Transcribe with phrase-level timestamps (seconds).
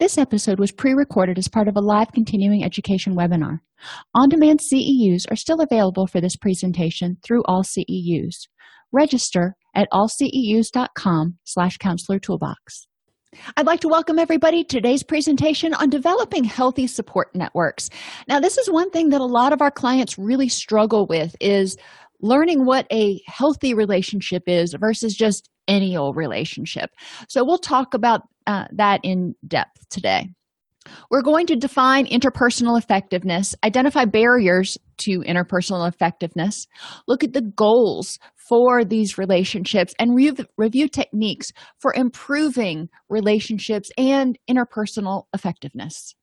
[0.00, 3.58] This episode was pre recorded as part of a live continuing education webinar.
[4.14, 8.48] On demand CEUs are still available for this presentation through all CEUs.
[8.92, 12.86] Register at allceus.com slash counselor toolbox.
[13.58, 17.90] I'd like to welcome everybody to today's presentation on developing healthy support networks.
[18.26, 21.76] Now, this is one thing that a lot of our clients really struggle with is
[22.22, 26.88] learning what a healthy relationship is versus just any old relationship.
[27.28, 30.28] So we'll talk about uh, that in depth today.
[31.08, 36.66] We're going to define interpersonal effectiveness, identify barriers to interpersonal effectiveness,
[37.06, 44.36] look at the goals for these relationships, and re- review techniques for improving relationships and
[44.50, 46.14] interpersonal effectiveness.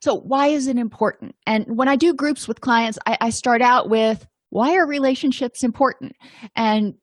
[0.00, 1.36] So, why is it important?
[1.46, 5.62] And when I do groups with clients, I, I start out with why are relationships
[5.62, 6.16] important?
[6.56, 6.94] And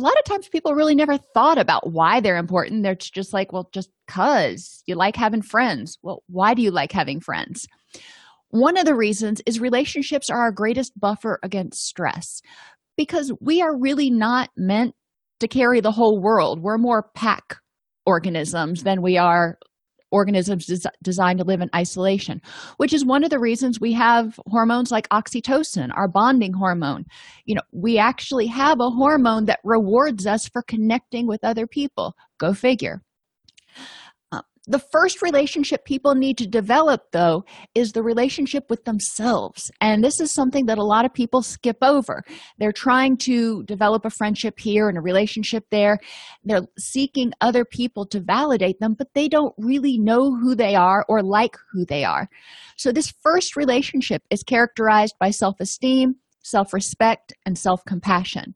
[0.00, 2.82] a lot of times people really never thought about why they're important.
[2.82, 5.98] They're just like, well, just because you like having friends.
[6.02, 7.66] Well, why do you like having friends?
[8.48, 12.40] One of the reasons is relationships are our greatest buffer against stress
[12.96, 14.94] because we are really not meant
[15.40, 16.60] to carry the whole world.
[16.60, 17.56] We're more pack
[18.06, 19.58] organisms than we are
[20.10, 22.40] organisms des- designed to live in isolation,
[22.76, 27.04] which is one of the reasons we have hormones like oxytocin, our bonding hormone.
[27.44, 32.14] You know, we actually have a hormone that rewards us for connecting with other people.
[32.38, 33.02] Go figure.
[34.66, 37.44] The first relationship people need to develop, though,
[37.74, 39.70] is the relationship with themselves.
[39.80, 42.22] And this is something that a lot of people skip over.
[42.58, 45.98] They're trying to develop a friendship here and a relationship there.
[46.44, 51.06] They're seeking other people to validate them, but they don't really know who they are
[51.08, 52.28] or like who they are.
[52.76, 58.54] So, this first relationship is characterized by self esteem, self respect, and self compassion.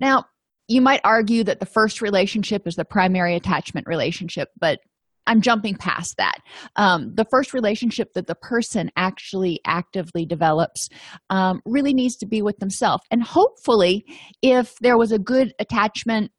[0.00, 0.24] Now,
[0.66, 4.80] you might argue that the first relationship is the primary attachment relationship, but
[5.26, 6.38] I'm jumping past that.
[6.76, 10.88] Um, the first relationship that the person actually actively develops
[11.30, 13.04] um, really needs to be with themselves.
[13.10, 14.04] And hopefully,
[14.42, 16.30] if there was a good attachment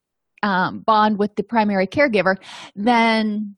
[0.44, 2.35] um, bond with the primary caregiver,
[2.75, 3.56] then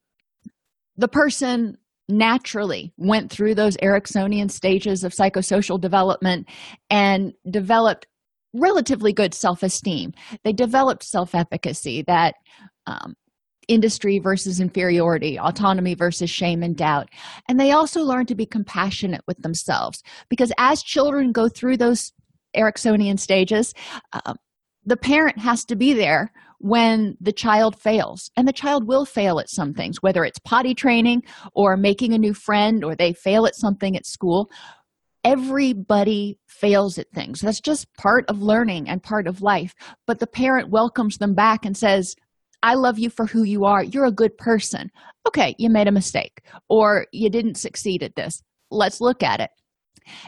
[0.96, 1.76] the person
[2.08, 6.48] naturally went through those Eriksonian stages of psychosocial development
[6.88, 8.06] and developed
[8.54, 10.12] relatively good self esteem.
[10.44, 12.34] They developed self efficacy that
[12.86, 13.14] um,
[13.68, 17.08] industry versus inferiority, autonomy versus shame and doubt.
[17.48, 22.12] And they also learn to be compassionate with themselves because as children go through those
[22.56, 23.74] Eriksonian stages,
[24.12, 24.34] uh,
[24.84, 28.30] the parent has to be there when the child fails.
[28.36, 31.22] And the child will fail at some things, whether it's potty training
[31.54, 34.50] or making a new friend or they fail at something at school.
[35.24, 37.40] Everybody fails at things.
[37.40, 39.74] That's just part of learning and part of life.
[40.06, 42.16] But the parent welcomes them back and says,
[42.62, 43.82] I love you for who you are.
[43.82, 44.90] You're a good person.
[45.26, 48.42] Okay, you made a mistake or you didn't succeed at this.
[48.70, 49.50] Let's look at it.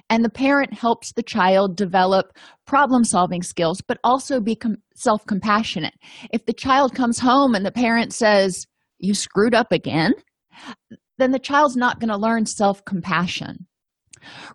[0.09, 5.25] And the parent helps the child develop problem solving skills, but also be com- self
[5.27, 5.95] compassionate.
[6.33, 8.66] If the child comes home and the parent says,
[8.99, 10.13] You screwed up again,
[11.19, 13.66] then the child's not going to learn self compassion.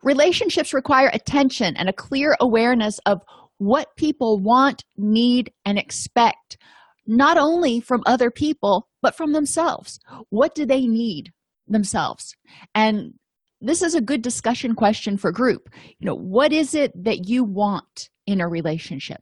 [0.04, 3.22] Relationships require attention and a clear awareness of
[3.58, 6.58] what people want, need, and expect
[7.08, 10.00] not only from other people, but from themselves.
[10.30, 11.32] What do they need
[11.68, 12.36] themselves?
[12.74, 13.14] And
[13.62, 15.70] this is a good discussion question for group.
[16.00, 19.22] You know, what is it that you want in a relationship?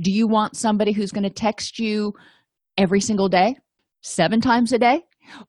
[0.00, 2.12] Do you want somebody who's going to text you
[2.76, 3.56] every single day,
[4.02, 5.02] seven times a day?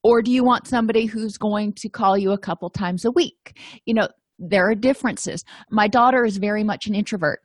[0.03, 3.57] Or do you want somebody who's going to call you a couple times a week?
[3.85, 7.41] You know, there are differences my daughter is very much an introvert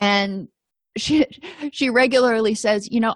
[0.00, 0.48] and
[0.96, 1.26] she
[1.72, 3.14] she regularly says you know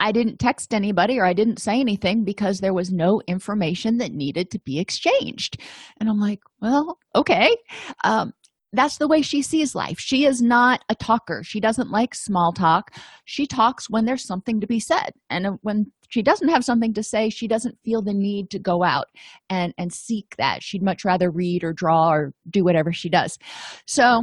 [0.00, 4.12] i didn't text anybody or i didn't say anything because there was no information that
[4.12, 5.60] needed to be exchanged.
[5.98, 7.56] And i'm like well okay.
[8.04, 8.32] Um,
[8.72, 9.98] that's the way she sees life.
[9.98, 11.42] She is not a talker.
[11.42, 12.94] She doesn't like small talk.
[13.24, 15.12] She talks when there's something to be said.
[15.30, 18.82] And when she doesn't have something to say she doesn't feel the need to go
[18.82, 19.06] out
[19.50, 20.62] and and seek that.
[20.62, 23.38] She'd much rather read or draw or do whatever she does.
[23.86, 24.22] So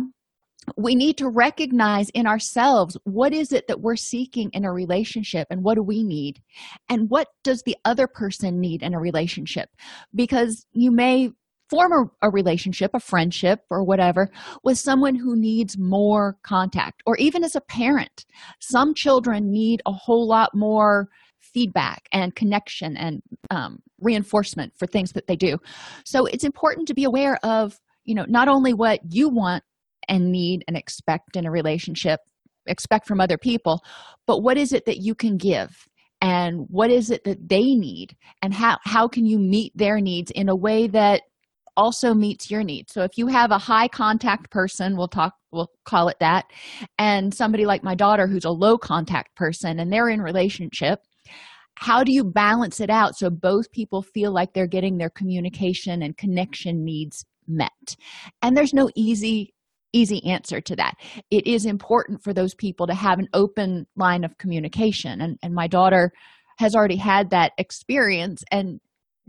[0.77, 5.47] we need to recognize in ourselves what is it that we're seeking in a relationship
[5.49, 6.41] and what do we need?
[6.89, 9.69] And what does the other person need in a relationship?
[10.13, 11.31] Because you may
[11.69, 14.29] form a, a, relationship a friendship or whatever
[14.63, 18.25] with someone who needs more contact or even as a parent.
[18.59, 21.07] Some children need a whole lot more
[21.39, 25.57] feedback and connection and um, reinforcement for things that they do.
[26.05, 29.63] So it's important to be aware of you know not only what you want
[30.07, 32.19] and need and expect in a relationship
[32.67, 33.81] expect from other people
[34.25, 35.87] but what is it that you can give?
[36.21, 38.15] And what is it that they need?
[38.41, 41.23] And how how can you meet their needs in a way that
[41.75, 42.93] also meets your needs?
[42.93, 46.45] So if you have a high contact person we'll talk we'll call it that
[46.97, 50.99] and somebody like my daughter who's a low contact person and they're in relationship
[51.75, 56.03] how do you balance it out so both people feel like they're getting their communication
[56.03, 57.95] and connection needs met?
[58.43, 59.53] And there's no easy
[59.93, 60.95] easy answer to that.
[61.31, 65.21] It is important for those people to have an open line of communication.
[65.21, 66.11] And, and my daughter
[66.57, 68.79] has already had that experience and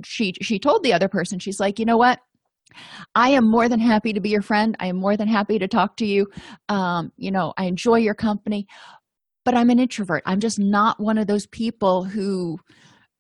[0.05, 2.19] she she told the other person she's like you know what?
[3.14, 4.76] I am more than happy to be your friend.
[4.81, 6.26] I am more than happy to talk to you.
[6.69, 8.66] Um, you know i enjoy your company
[9.44, 10.22] but i'm an introvert.
[10.26, 12.58] I'm just not one of those people who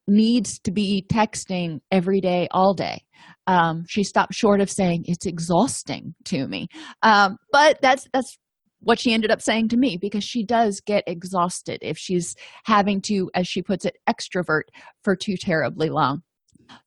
[0.06, 3.03] needs to be texting every day all day
[3.46, 6.68] um, she stopped short of saying it's exhausting to me.
[7.02, 8.38] Um, but that's that's
[8.80, 13.00] what she ended up saying to me because she does get exhausted if she's having
[13.00, 14.62] to as she puts it extrovert
[15.02, 16.22] for too terribly long.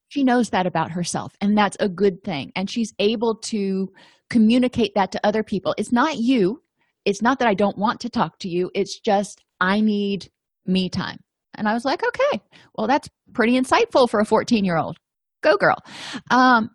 [0.09, 3.91] She knows that about herself and that's a good thing and she's able to
[4.29, 5.73] communicate that to other people.
[5.77, 6.61] It's not you.
[7.05, 8.69] It's not that i don't want to talk to you.
[8.73, 10.29] It's just i need
[10.65, 11.19] me time.
[11.55, 12.41] And i was like okay
[12.75, 14.97] well that's pretty insightful for a 14 year old
[15.47, 15.77] go girl
[16.31, 16.69] um,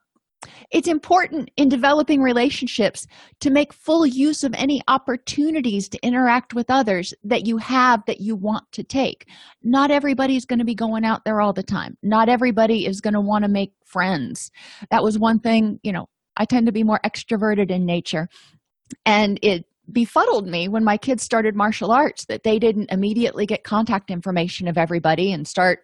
[0.71, 3.07] it's important in developing relationships
[3.41, 8.21] to make full use of any opportunities to interact with others that you have that
[8.21, 9.29] you want to take.
[9.63, 11.97] Not everybody's going to be going out there all the time.
[12.03, 14.51] Not everybody is going to want to make friends.
[14.91, 18.29] That was one thing, you know, I tend to be more extroverted in nature.
[19.05, 23.65] And it befuddled me when my kids started martial arts that they didn't immediately get
[23.65, 25.81] contact information of everybody and start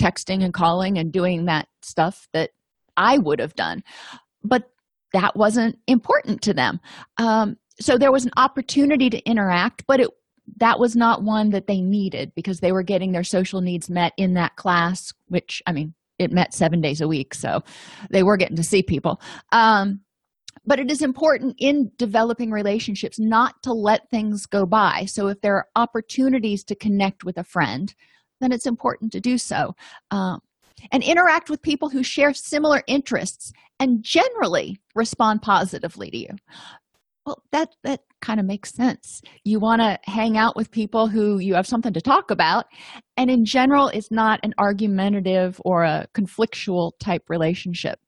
[0.00, 2.50] texting and calling and doing that stuff that
[2.96, 3.82] I would have done.
[4.42, 4.70] But
[5.12, 6.80] that wasn't important to them.
[7.16, 10.10] Um, so there was an opportunity to interact, but it
[10.56, 14.14] that was not one that they needed because they were getting their social needs met
[14.16, 17.62] in that class, which I mean, it met seven days a week, so
[18.10, 19.20] they were getting to see people.
[19.52, 20.00] Um,
[20.64, 25.40] but it is important in developing relationships not to let things go by so if
[25.40, 27.94] there are opportunities to connect with a friend
[28.40, 29.74] then it's important to do so.
[30.10, 30.40] Um,
[30.92, 36.28] and interact with people who share similar interests and generally respond positively to you.
[37.26, 39.20] Well that that kind of makes sense.
[39.44, 42.66] You want to hang out with people who you have something to talk about
[43.16, 47.98] and in general it's not an argumentative or a conflictual type relationship.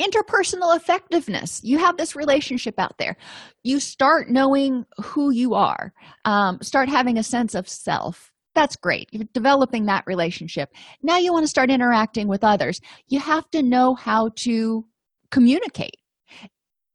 [0.00, 1.60] Interpersonal effectiveness.
[1.64, 3.16] You have this relationship out there.
[3.64, 5.92] You start knowing who you are.
[6.24, 9.08] Um, start having a sense of self that's great.
[9.12, 10.70] You're developing that relationship.
[11.00, 12.80] Now you want to start interacting with others.
[13.06, 14.84] You have to know how to
[15.30, 15.96] communicate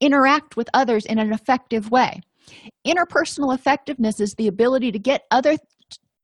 [0.02, 2.20] interact with others in an effective way.
[2.86, 5.56] Interpersonal effectiveness is the ability to get other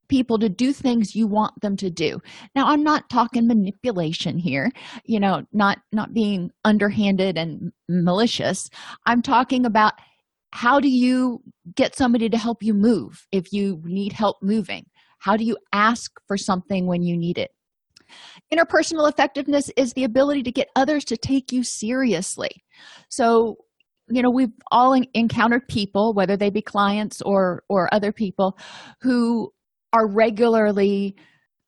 [0.10, 2.20] people to do things you want them to do.
[2.56, 4.72] Now i'm not talking manipulation here
[5.06, 8.70] you know not not being underhanded and malicious.
[9.06, 9.94] I'm talking about
[10.52, 11.42] how do you
[11.76, 14.86] get somebody to help you move if you need help moving
[15.20, 17.52] how do you ask for something when you need it?
[18.52, 22.64] Interpersonal effectiveness is the ability to get others to take you seriously.
[23.10, 23.58] So
[24.12, 28.58] you know we've all encountered people whether they be clients or or other people
[29.02, 29.52] who
[29.94, 31.16] are regularly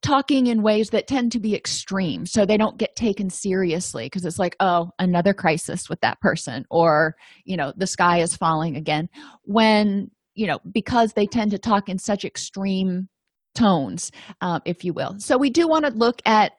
[0.01, 4.25] talking in ways that tend to be extreme so they don't get taken seriously because
[4.25, 7.15] it's like oh another crisis with that person or
[7.45, 9.07] you know the sky is falling again.
[9.43, 13.09] When you know because they tend to talk in such extreme
[13.53, 16.53] tones uh, if you will so we do want to look at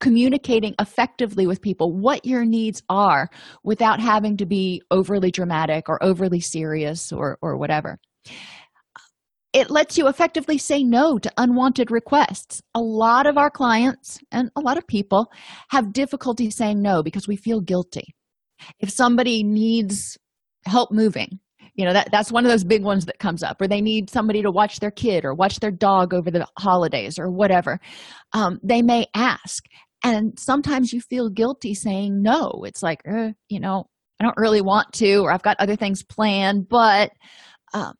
[0.00, 3.28] communicating effectively with people what your needs are
[3.64, 7.98] without having to be overly dramatic or overly serious or, or whatever.
[9.52, 12.60] It lets you effectively say no to unwanted requests.
[12.74, 15.32] A lot of our clients and a lot of people
[15.70, 18.14] have difficulty saying no because we feel guilty.
[18.80, 20.18] If somebody needs
[20.66, 21.40] help moving,
[21.76, 24.10] you know that that's one of those big ones that comes up or they need
[24.10, 27.78] somebody to watch their kid or watch their dog over the holidays or whatever.
[28.32, 29.64] Um, they may ask
[30.02, 32.64] and sometimes you feel guilty saying no.
[32.66, 33.84] It's like uh, you know
[34.18, 37.10] i don't really want to or i've got other things planned but
[37.74, 37.92] um,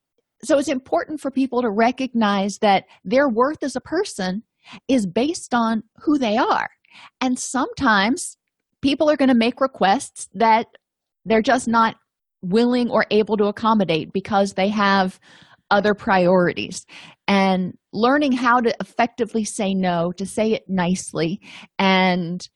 [0.43, 4.43] so it's important for people to recognize that their worth as a person
[4.87, 6.69] is based on who they are.
[7.21, 8.37] And sometimes
[8.81, 10.67] people are going to make requests that
[11.25, 11.95] they're just not
[12.41, 15.19] willing or able to accommodate because they have
[15.69, 16.85] other priorities.
[17.27, 21.41] And learning how to effectively say no to say it nicely
[21.77, 22.47] and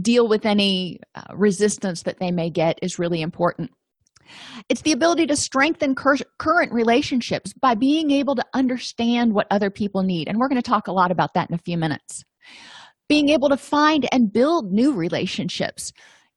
[0.00, 3.70] deal with any uh, resistance that they may get is really important.
[4.68, 9.70] It's the ability to strengthen cur- current relationships by being able to understand what other
[9.70, 12.24] people need and we're going to talk a lot about that in a few minutes.
[13.08, 15.92] Being able to find and build new relationships.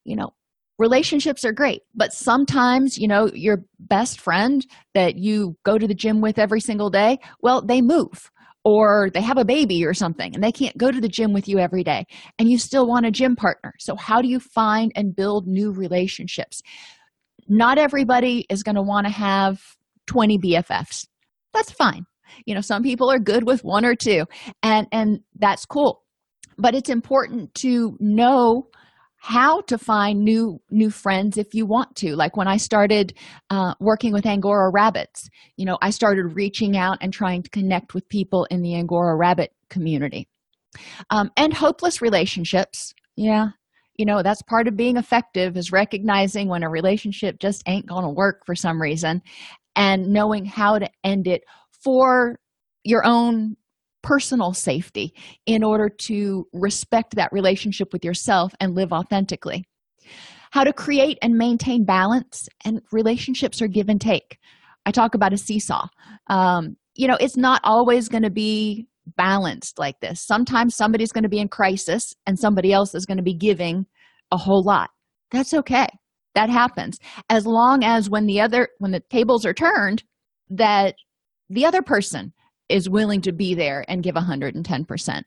[0.05, 0.33] You know
[0.79, 5.93] relationships are great but sometimes you know your best friend that you go to the
[5.93, 8.31] gym with every single day well they move
[8.63, 11.47] or they have a baby or something and they can't go to the gym with
[11.47, 12.05] you every day
[12.37, 13.73] and you still want a gym partner.
[13.79, 16.61] So how do you find and build new relationships?
[17.47, 19.61] Not everybody is going to want to have
[20.07, 21.05] 20 bffs
[21.53, 22.05] that's fine.
[22.45, 24.25] You know some people are good with one or two
[24.61, 26.03] and and that's cool.
[26.57, 28.67] But it's important to know
[29.19, 32.15] how to find new new friends if you want to.
[32.15, 33.13] Like when i started
[33.49, 37.93] uh, working with angora rabbits you know i started reaching out and trying to connect
[37.93, 40.27] with people in the angora rabbit community.
[41.09, 42.93] Um, and hopeless relationships.
[43.15, 43.49] Yeah.
[43.97, 48.09] You know that's part of being effective is recognizing when a relationship just ain't gonna
[48.09, 49.21] work for some reason
[49.75, 51.43] and knowing how to end it
[51.83, 52.39] for
[52.83, 53.57] your own
[54.01, 55.13] personal safety
[55.45, 59.65] in order to respect that relationship with yourself and live authentically.
[60.51, 64.39] How to create and maintain balance, and relationships are give and take.
[64.85, 65.87] I talk about a seesaw.
[66.27, 70.21] Um, you know, it's not always going to be balanced like this.
[70.21, 73.85] Sometimes somebody's going to be in crisis and somebody else is going to be giving
[74.31, 74.89] a whole lot.
[75.31, 75.87] That's okay.
[76.35, 76.99] That happens.
[77.29, 80.03] As long as when the other when the tables are turned
[80.49, 80.95] that
[81.49, 82.33] the other person
[82.69, 85.21] is willing to be there and give 110%.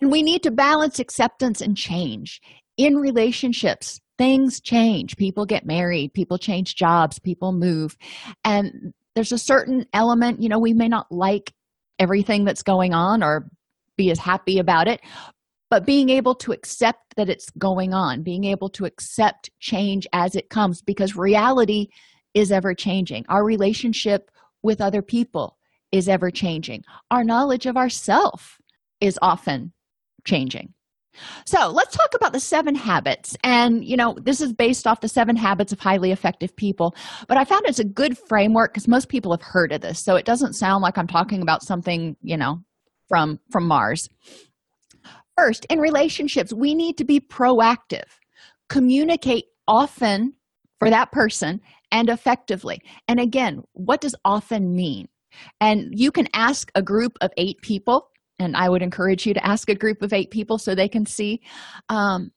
[0.00, 2.40] And we need to balance acceptance and change.
[2.76, 5.16] In relationships, things change.
[5.16, 7.96] People get married, people change jobs, people move.
[8.44, 11.52] And there's a certain element, you know, we may not like
[11.98, 13.48] everything that's going on or
[13.96, 15.00] be as happy about it,
[15.70, 20.36] but being able to accept that it's going on, being able to accept change as
[20.36, 21.88] it comes, because reality
[22.34, 23.24] is ever changing.
[23.30, 24.30] Our relationship
[24.62, 25.55] with other people
[25.92, 26.82] is ever changing.
[27.10, 28.58] Our knowledge of ourself
[29.00, 29.72] is often
[30.24, 30.74] changing.
[31.46, 33.36] So let's talk about the seven habits.
[33.42, 36.94] And you know this is based off the seven habits of highly effective people.
[37.28, 40.02] But i found it's a good framework because most people have heard of this.
[40.02, 42.58] So it doesn't sound like i'm talking about something you know
[43.08, 44.08] from from mars.
[45.36, 48.04] First in relationships we need to be proactive.
[48.68, 50.34] Communicate often
[50.78, 52.80] for that person and effectively.
[53.08, 55.08] And again what does often mean
[55.60, 59.46] and you can ask a group of eight people and i would encourage you to
[59.46, 61.40] ask a group of eight people so they can see
[61.88, 62.30] um,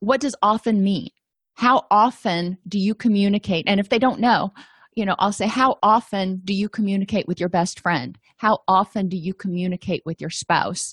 [0.00, 1.08] what does often mean?
[1.54, 3.64] How often do you communicate?
[3.66, 4.52] And if they don't know
[4.94, 8.18] you know i'll say how often do you communicate with your best friend?
[8.36, 10.92] How often do you communicate with your spouse?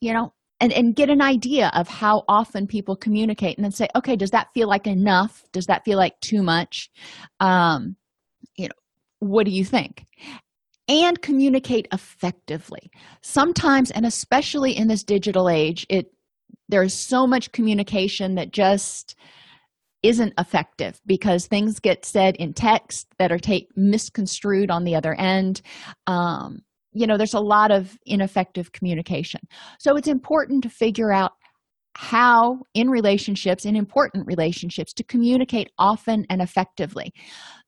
[0.00, 3.86] You know and and get an idea of how often people communicate and then say
[3.94, 5.44] okay does that feel like enough?
[5.52, 6.90] Does that feel like too much?
[7.38, 7.94] Um
[8.56, 8.74] you know
[9.20, 10.06] what do you think
[10.90, 12.90] and communicate effectively.
[13.22, 16.12] Sometimes and especially in this digital age it
[16.68, 19.16] there's so much communication that just
[20.02, 25.14] isn't effective because things get said in text that are take misconstrued on the other
[25.14, 25.62] end.
[26.06, 26.60] Um,
[26.92, 29.40] you know there's a lot of ineffective communication.
[29.78, 31.32] So it's important to figure out
[31.96, 37.12] how in relationships in important relationships to communicate often and effectively.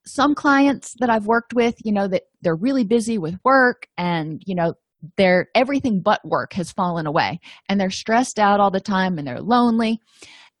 [0.05, 4.41] Some clients that i've worked with you know that they're really busy with work and
[4.45, 4.73] you know
[5.17, 9.27] their everything but work has fallen away and they're stressed out all the time and
[9.27, 9.99] they're lonely.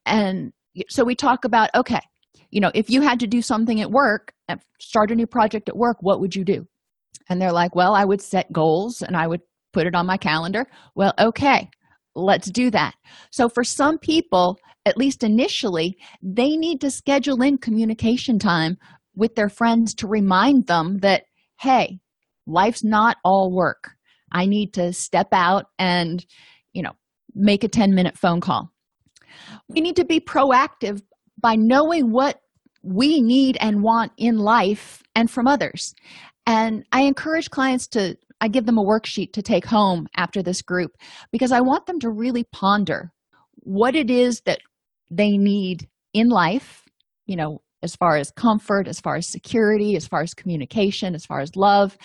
[0.05, 0.51] And
[0.89, 2.01] so we talk about okay
[2.49, 5.69] you know if you had to do something at work and start a new project
[5.69, 6.67] at work what would you do?
[7.29, 9.41] And they're like well i would set goals and i would
[9.71, 10.65] put it on my calendar.
[10.95, 11.69] Well okay
[12.15, 12.93] let's do that.
[13.31, 18.77] So, for some people, at least initially, they need to schedule in communication time
[19.15, 21.23] with their friends to remind them that,
[21.59, 21.99] hey,
[22.45, 23.91] life's not all work.
[24.31, 26.25] I need to step out and,
[26.73, 26.93] you know,
[27.35, 28.69] make a 10 minute phone call.
[29.69, 31.01] We need to be proactive
[31.39, 32.39] by knowing what
[32.83, 35.93] we need and want in life and from others.
[36.45, 40.61] And I encourage clients to, I give them a worksheet to take home after this
[40.61, 40.91] group
[41.31, 43.13] because I want them to really ponder
[43.55, 44.59] what it is that
[45.09, 46.83] they need in life,
[47.25, 51.25] you know, as far as comfort, as far as security, as far as communication, as
[51.25, 51.97] far as love.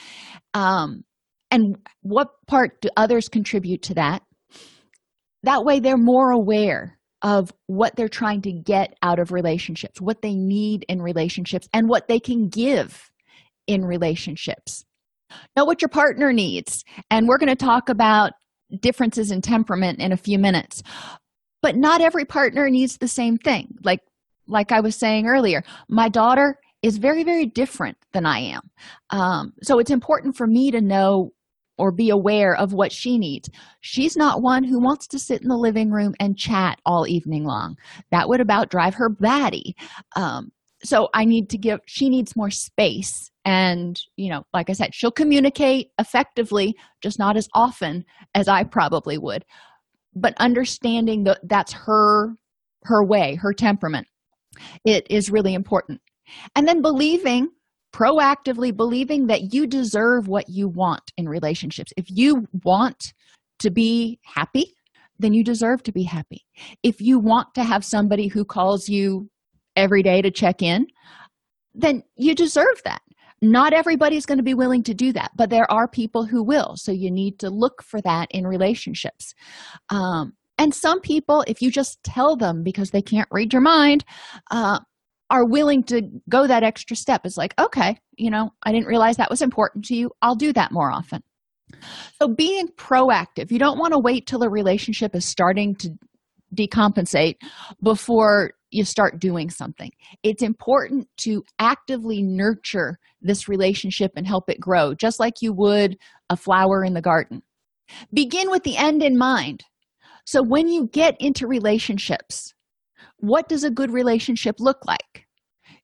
[0.55, 1.03] Um,
[1.51, 4.23] and what part do others contribute to that?
[5.43, 10.23] That way, they're more aware of what they're trying to get out of relationships, what
[10.23, 13.11] they need in relationships, and what they can give
[13.67, 14.85] in relationships.
[15.57, 16.85] Know what your partner needs.
[17.11, 18.33] And we're going to talk about
[18.81, 20.83] differences in temperament in a few minutes.
[21.63, 23.75] But not every partner needs the same thing.
[23.83, 24.01] Like
[24.47, 28.71] like I was saying earlier, my daughter is very very different than I am.
[29.11, 31.33] Um, so it's important for me to know
[31.79, 33.49] or be aware of what she needs.
[33.81, 37.45] She's not one who wants to sit in the living room and chat all evening
[37.45, 37.77] long.
[38.11, 39.77] That would about drive her batty.
[40.17, 40.51] Um,
[40.83, 43.31] so I need to give, she needs more space.
[43.45, 48.05] And, you know, like I said, she'll communicate effectively, just not as often
[48.35, 49.45] as I probably would.
[50.15, 52.35] But understanding that that's her
[52.85, 54.07] her way, her temperament,
[54.85, 56.01] it is really important.
[56.55, 57.49] And then believing
[57.93, 61.93] proactively believing that you deserve what you want in relationships.
[61.97, 63.13] If you want
[63.61, 64.75] to be happy,
[65.19, 66.45] then you deserve to be happy.
[66.83, 69.29] If you want to have somebody who calls you
[69.79, 70.87] every day to check in,
[71.75, 73.01] then you deserve that.
[73.41, 76.75] Not everybody's going to be willing to do that, but there are people who will.
[76.77, 79.33] So you need to look for that in relationships.
[79.91, 84.05] Um, and some people, if you just tell them because they can't read your mind,
[84.51, 84.81] uh,
[85.31, 89.17] are willing to go that extra step it's like okay you know i didn't realize
[89.17, 91.23] that was important to you i'll do that more often
[92.19, 95.91] so being proactive you don't want to wait till a relationship is starting to
[96.55, 97.37] decompensate
[97.83, 99.91] before you start doing something.
[100.23, 105.97] It's important to actively nurture this relationship and help it grow just like you would
[106.31, 107.43] a flower in the garden.
[108.13, 109.65] Begin with the end in mind.
[110.27, 112.53] So when you get into relationships
[113.19, 115.27] what does a good relationship look like?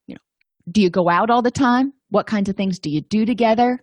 [0.06, 0.20] You know
[0.70, 1.92] do you go out all the time?
[2.10, 3.80] What kinds of things do you do together?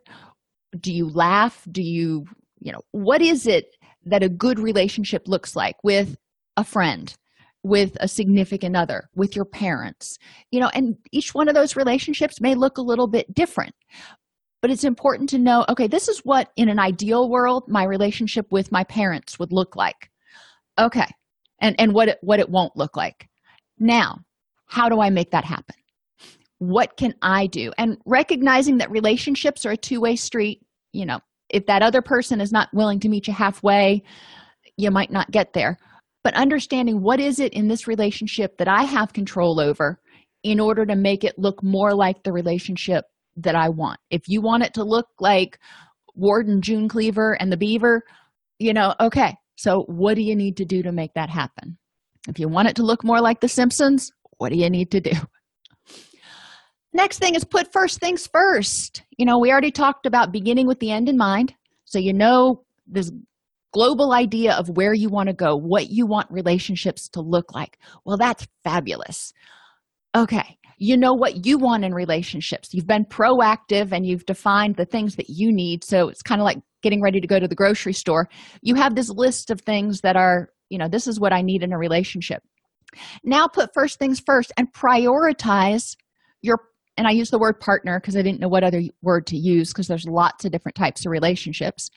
[0.80, 1.66] Do you laugh?
[1.72, 2.26] Do you
[2.60, 6.16] you know what is it that a good relationship looks like with
[6.58, 7.14] a friend
[7.64, 10.18] with a significant other with your parents
[10.50, 13.76] you know and each one of those relationships may look a little bit different
[14.62, 18.48] but it's important to know okay this is what in an ideal world my relationship
[18.52, 20.10] with my parents would look like
[20.80, 21.08] okay
[21.60, 23.28] and and what it what it won't look like
[23.82, 24.20] now,
[24.68, 25.76] how do I make that happen?
[26.60, 27.74] What can I do?
[27.80, 30.62] And recognizing that relationships are a two way street,
[30.94, 31.20] you know,
[31.50, 34.04] if that other person is not willing to meet you halfway,
[34.78, 35.80] you might not get there.
[36.24, 40.00] But understanding what is it in this relationship that I have control over
[40.44, 43.06] in order to make it look more like the relationship
[43.38, 44.00] that I want.
[44.10, 45.60] If you want it to look like
[46.16, 48.04] Ward and June Cleaver and the Beaver,
[48.60, 51.78] you know, okay, so what do you need to do to make that happen?
[52.28, 55.02] If you want it to look more like The Simpsons, what do you need to
[55.02, 55.12] do?
[56.94, 59.04] Next thing is put first things first.
[59.18, 61.54] You know, we already talked about beginning with the end in mind.
[61.86, 63.12] So you know this
[63.74, 67.78] global idea of where you want to go, what you want relationships to look like.
[68.06, 69.34] Well, that's fabulous.
[70.16, 72.74] Okay, you know what you want in relationships.
[72.74, 75.84] You've been proactive and you've defined the things that you need.
[75.84, 78.28] So it's kind of like getting ready to go to the grocery store.
[78.62, 81.62] You have this list of things that are you know this is what i need
[81.62, 82.42] in a relationship
[83.24, 85.96] now put first things first and prioritize
[86.42, 86.58] your
[86.98, 89.72] and i use the word partner because i didn't know what other word to use
[89.72, 91.92] because there's lots of different types of relationships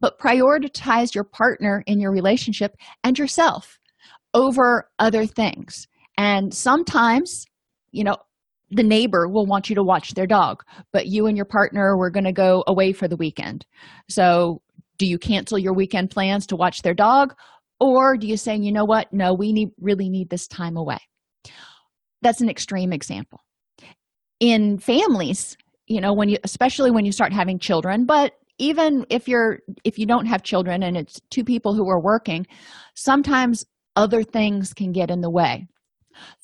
[0.00, 3.78] but prioritize your partner in your relationship and yourself
[4.34, 5.86] over other things.
[6.18, 7.46] And sometimes
[7.92, 8.16] you know
[8.70, 12.10] the neighbor will want you to watch their dog but you and your partner were
[12.10, 13.64] going to go away for the weekend.
[14.08, 14.60] So
[14.98, 17.34] do you cancel your weekend plans to watch their dog
[17.78, 19.12] or do you say you know what?
[19.12, 20.98] No we need really need this time away.
[22.22, 23.40] That's an extreme example.
[24.40, 25.56] In families
[25.86, 29.98] you know when you especially when you start having children but even if you're if
[29.98, 32.46] you don't have children and it's two people who are working
[32.94, 33.64] sometimes
[33.96, 35.66] other things can get in the way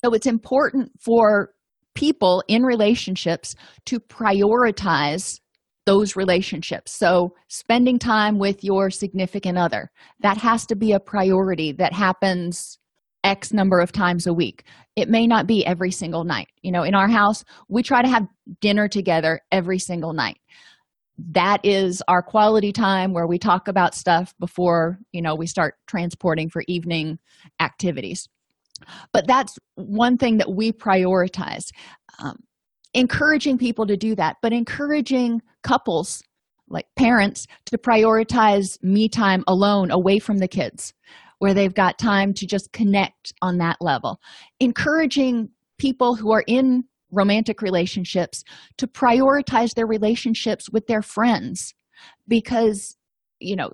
[0.03, 1.53] so it's important for
[1.95, 5.39] people in relationships to prioritize
[5.85, 6.91] those relationships.
[6.93, 12.79] So, spending time with your significant other, that has to be a priority that happens
[13.23, 14.63] X number of times a week.
[14.95, 16.47] It may not be every single night.
[16.61, 18.27] You know, in our house, we try to have
[18.61, 20.37] dinner together every single night.
[21.17, 25.75] That is our quality time where we talk about stuff before, you know, we start
[25.87, 27.19] transporting for evening
[27.59, 28.27] activities.
[29.11, 31.69] But that's one thing that we prioritize.
[32.19, 32.37] Um,
[32.93, 36.21] encouraging people to do that, but encouraging couples
[36.69, 40.93] like parents to prioritize me time alone away from the kids
[41.39, 44.19] where they've got time to just connect on that level
[44.59, 48.43] encouraging people who are in romantic relationships
[48.77, 51.73] to prioritize their relationships with their friends
[52.27, 52.97] because
[53.39, 53.71] you know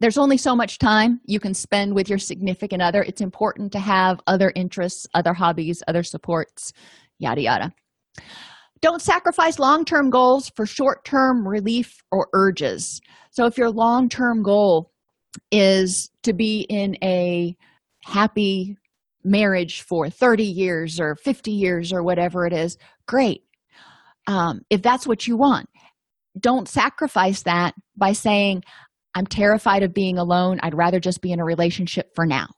[0.00, 3.78] there's only so much time you can spend with your significant other it's important to
[3.78, 6.72] have other interests other hobbies other supports
[7.18, 7.72] yada yada
[8.84, 13.00] don't sacrifice long term goals for short term relief or urges.
[13.30, 14.92] So, if your long term goal
[15.50, 17.56] is to be in a
[18.04, 18.76] happy
[19.24, 23.42] marriage for 30 years or 50 years or whatever it is, great.
[24.26, 25.68] Um, if that's what you want,
[26.38, 28.62] don't sacrifice that by saying,
[29.14, 30.58] I'm terrified of being alone.
[30.62, 32.48] I'd rather just be in a relationship for now,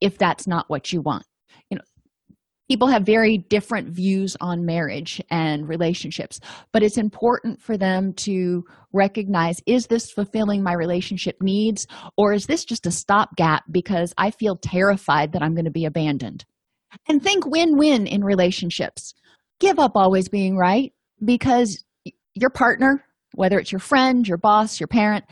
[0.00, 1.24] if that's not what you want
[2.70, 6.38] people have very different views on marriage and relationships
[6.70, 12.46] but it's important for them to recognize is this fulfilling my relationship needs or is
[12.46, 16.44] this just a stopgap because i feel terrified that i'm going to be abandoned
[17.08, 19.14] and think win-win in relationships
[19.58, 20.92] give up always being right
[21.24, 21.82] because
[22.34, 23.04] your partner
[23.34, 25.24] whether it's your friend your boss your parent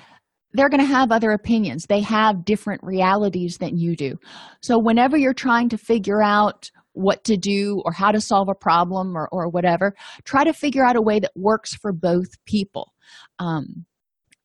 [0.55, 1.85] they're going to have other opinions.
[1.87, 4.19] They have different realities than you do.
[4.63, 8.55] So, whenever you're trying to figure out what to do or how to solve a
[8.55, 12.93] problem or, or whatever try to figure out a way that works for both people.
[13.39, 13.87] Um,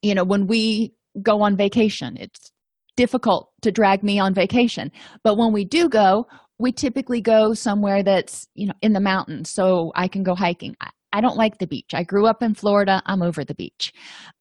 [0.04, 2.52] you know when we go on vacation it's
[2.96, 4.92] difficult to drag me on vacation
[5.24, 6.28] but when we do go
[6.60, 10.76] we typically go somewhere that's you know in the mountains so i can go hiking.
[10.80, 11.92] I, I don't like the beach.
[11.94, 13.02] I grew up in florida.
[13.06, 13.94] I'm over the beach.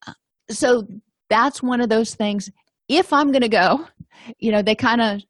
[0.06, 0.14] Uh,
[0.50, 0.86] so
[1.28, 2.50] that's one of those things.
[2.88, 3.86] If i'm going to go
[4.38, 5.22] you know they kind of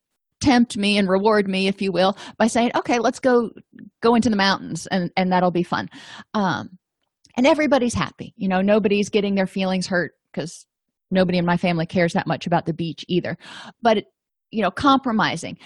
[0.43, 3.51] tempt me and reward me if you will by saying okay let's go
[4.01, 5.89] go into the mountains and and that'll be fun.
[6.35, 6.79] Um
[7.37, 10.67] and everybody's happy you know nobody's getting their feelings hurt because
[11.11, 13.37] nobody in my family cares that much about the beach either.
[13.81, 14.05] But
[14.51, 15.59] you know compromising.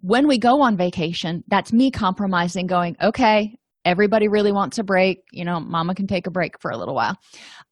[0.00, 5.18] When we go on vacation that's me compromising going okay everybody really wants a break
[5.30, 7.16] you know mama can take a break for a little while.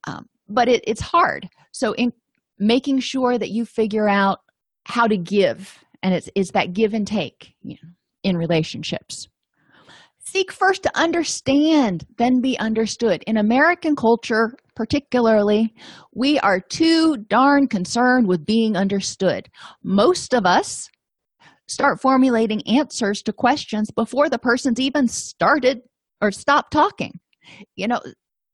[0.07, 1.49] Um, but it, it's hard.
[1.73, 2.13] So in
[2.59, 4.39] making sure that you figure out
[4.87, 7.89] how to give and it's it's that give and take you know,
[8.23, 9.27] in relationships.
[10.19, 13.25] Seek first to understand then be understood.
[13.27, 15.75] In american culture particularly
[16.15, 19.49] we are too darn concerned with being understood.
[19.83, 20.89] Most of us
[21.67, 25.81] start formulating answers to questions before the person's even started
[26.21, 27.19] or stopped talking.
[27.75, 28.01] You know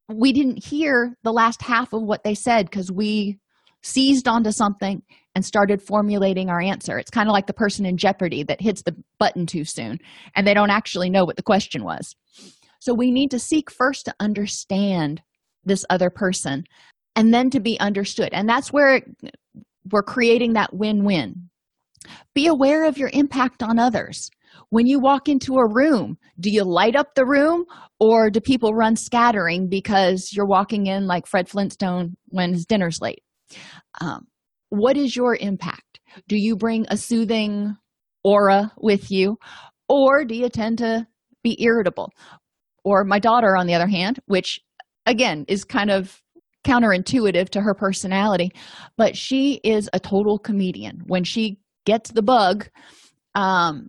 [0.08, 3.38] we didn't hear the last half of what they said because we
[3.82, 5.02] seized onto something
[5.34, 6.98] and started formulating our answer.
[6.98, 9.98] It's kind of like the person in Jeopardy that hits the button too soon
[10.34, 12.14] and they don't actually know what the question was.
[12.80, 15.22] So we need to seek first to understand
[15.64, 16.64] this other person
[17.14, 18.30] and then to be understood.
[18.32, 19.02] And that's where
[19.90, 21.50] we're creating that win win.
[22.34, 24.30] Be aware of your impact on others.
[24.70, 27.64] When you walk into a room, do you light up the room
[27.98, 33.00] or do people run scattering because you're walking in like Fred Flintstone when his dinner's
[33.00, 33.22] late?
[34.00, 34.26] Um,
[34.68, 36.00] what is your impact?
[36.28, 37.76] Do you bring a soothing
[38.22, 39.38] aura with you,
[39.88, 41.06] or do you tend to
[41.42, 42.12] be irritable?
[42.84, 44.60] Or my daughter, on the other hand, which
[45.06, 46.20] again is kind of
[46.64, 48.50] counterintuitive to her personality,
[48.96, 51.02] but she is a total comedian.
[51.06, 52.68] When she gets the bug,
[53.34, 53.88] um,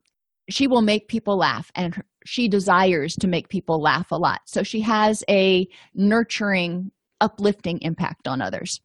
[0.50, 4.42] she will make people laugh, and she desires to make people laugh a lot.
[4.46, 8.80] So she has a nurturing, uplifting impact on others.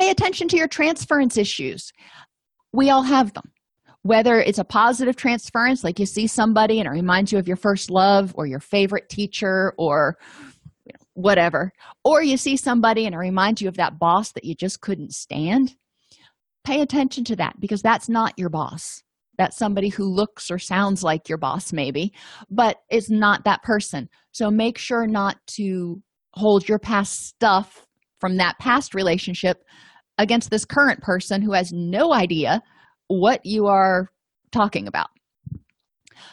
[0.00, 1.92] Pay attention to your transference issues.
[2.72, 3.50] We all have them.
[4.02, 7.56] Whether it's a positive transference, like you see somebody and it reminds you of your
[7.56, 10.16] first love or your favorite teacher or
[11.14, 11.72] whatever,
[12.04, 15.12] or you see somebody and it reminds you of that boss that you just couldn't
[15.12, 15.76] stand,
[16.64, 19.02] pay attention to that because that's not your boss.
[19.38, 22.12] That's somebody who looks or sounds like your boss, maybe,
[22.50, 24.08] but it's not that person.
[24.32, 27.86] So make sure not to hold your past stuff
[28.22, 29.64] from that past relationship
[30.16, 32.62] against this current person who has no idea
[33.08, 34.10] what you are
[34.52, 35.08] talking about.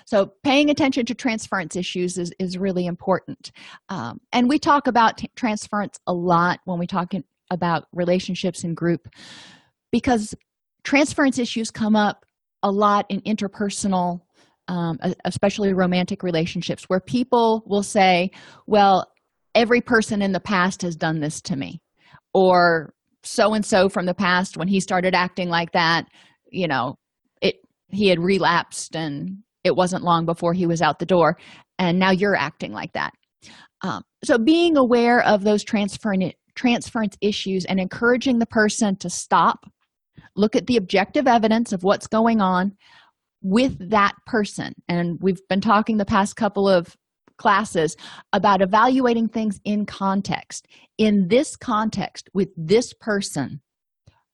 [0.06, 3.52] So, paying attention to transference issues is, is really important.
[3.90, 8.64] Um, and we talk about t- transference a lot when we talk in, about relationships
[8.64, 9.08] in group
[9.92, 10.36] because
[10.84, 12.24] transference issues come up
[12.62, 14.22] a lot in interpersonal,
[14.68, 18.30] um, especially romantic relationships, where people will say,
[18.68, 19.09] Well,
[19.56, 21.82] every person in the past has done this to me,
[22.34, 26.06] or so and so from the past, when he started acting like that,
[26.52, 26.96] you know,
[27.42, 27.56] it
[27.90, 31.38] he had relapsed and it wasn't long before he was out the door
[31.78, 33.12] and now you're acting like that.
[33.82, 39.66] Um, so being aware of those transference transference issues and encouraging the person to stop
[40.36, 42.74] look at the objective evidence of what's going on
[43.42, 44.74] with that person.
[44.88, 46.96] And we've been talking the past couple of
[47.40, 47.98] classes
[48.34, 50.68] about evaluating things in context.
[51.00, 53.62] In this context with this person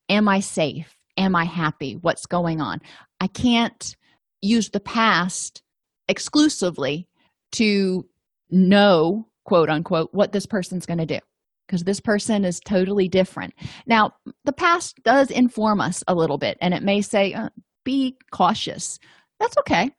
[0.09, 0.95] am i safe?
[1.17, 1.93] Am i happy?
[2.01, 2.81] What's going on?
[3.21, 3.95] I can't
[4.41, 5.63] use the past
[6.07, 7.07] exclusively
[7.53, 8.05] to
[8.51, 11.19] know quote unquote what this person's going to do
[11.65, 13.53] because this person is totally different.
[13.87, 14.11] Now
[14.43, 17.49] the past does inform us a little bit and it may say uh,
[17.83, 18.99] be cautious.
[19.39, 19.91] That's okay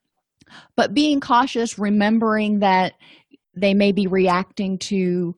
[0.77, 2.95] but being cautious remembering that
[3.55, 5.35] they may be reacting to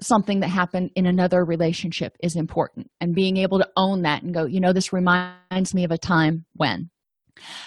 [0.00, 4.34] something that happened in another relationship is important and being able to own that and
[4.34, 6.88] go you know this reminds me of a time when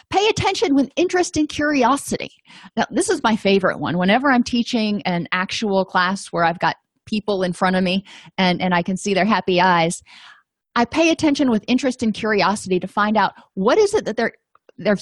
[0.10, 2.32] Pay attention with interest and curiosity.
[2.76, 3.98] Now, this is my favorite one.
[3.98, 8.04] Whenever I'm teaching an actual class where I've got people in front of me
[8.38, 10.02] and, and I can see their happy eyes,
[10.76, 14.34] I pay attention with interest and curiosity to find out what is it that they're
[14.78, 14.98] they're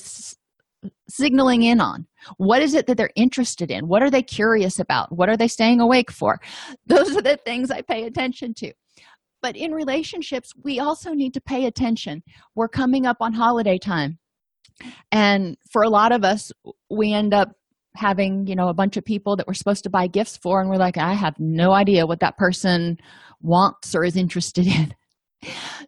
[1.10, 2.08] signaling in on?
[2.38, 3.88] What is it that they're interested in?
[3.88, 5.12] What are they curious about?
[5.12, 6.40] What are they staying awake for?
[6.88, 8.74] Those are the things i pay attention to.
[9.42, 12.24] But in relationships we also need to pay attention.
[12.56, 14.20] We're coming up on holiday time.
[15.12, 16.52] And for a lot of us
[16.90, 17.50] we end up
[17.96, 20.70] having you know a bunch of people that we're supposed to buy gifts for and
[20.70, 22.98] we're like i have no idea what that person
[23.42, 24.94] wants or is interested in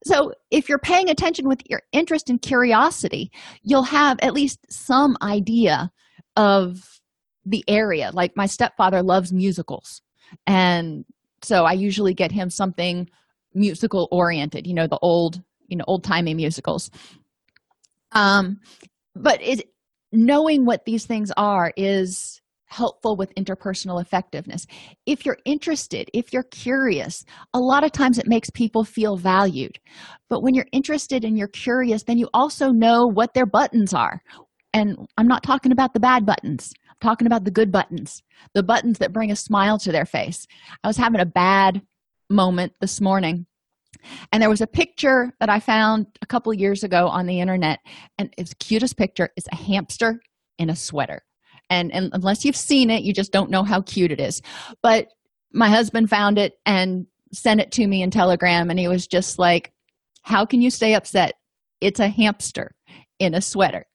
[0.03, 3.31] so if you're paying attention with your interest and curiosity
[3.63, 5.91] you'll have at least some idea
[6.37, 7.01] of
[7.45, 8.11] the area.
[8.13, 10.01] Like my stepfather loves musicals
[10.47, 11.05] and
[11.41, 13.09] so i usually get him something
[13.53, 16.89] musical oriented you know the old you know old timey musicals.
[18.11, 18.59] Um
[19.15, 19.67] but it
[20.11, 22.40] knowing what these things are is
[22.71, 24.65] helpful with interpersonal effectiveness.
[25.05, 29.79] If you're interested if you're curious a lot of times it makes people feel valued.
[30.29, 34.21] But when you're interested and you're curious then you also know what their buttons are.
[34.73, 36.73] And i'm not talking about the bad buttons.
[36.89, 40.47] I'm talking about the good buttons the buttons that bring a smile to their face.
[40.83, 41.81] I was having a bad
[42.29, 43.45] moment this morning
[44.31, 47.79] and there was a picture that I found a couple years ago on the internet,
[48.17, 49.29] and it's the cutest picture.
[49.35, 50.21] It's a hamster
[50.57, 51.23] in a sweater.
[51.71, 54.41] And, and unless you've seen it, you just don't know how cute it is.
[54.83, 55.07] But
[55.53, 59.39] my husband found it and sent it to me in Telegram, and he was just
[59.39, 59.71] like,
[60.21, 61.33] How can you stay upset?
[61.79, 62.75] It's a hamster
[63.17, 63.85] in a sweater.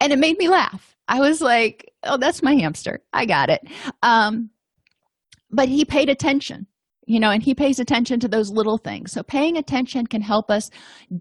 [0.00, 0.96] And it made me laugh.
[1.08, 3.00] I was like, Oh, that's my hamster.
[3.12, 3.60] I got it.
[4.02, 4.50] Um,
[5.50, 6.66] but he paid attention
[7.06, 10.48] you know and he pays attention to those little things so paying attention can help
[10.50, 10.70] us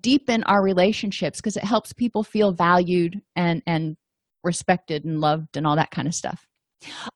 [0.01, 3.97] deepen our relationships because it helps people feel valued and and
[4.43, 6.47] respected and loved and all that kind of stuff.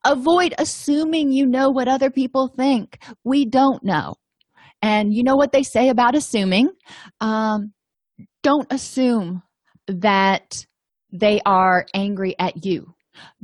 [0.04, 3.02] Avoid assuming you know what other people think.
[3.24, 4.16] We don't know.
[4.82, 6.68] And you know what they say about assuming?
[7.20, 7.72] Um,
[8.42, 9.42] don't assume
[9.88, 10.66] that
[11.10, 12.94] they are angry at you.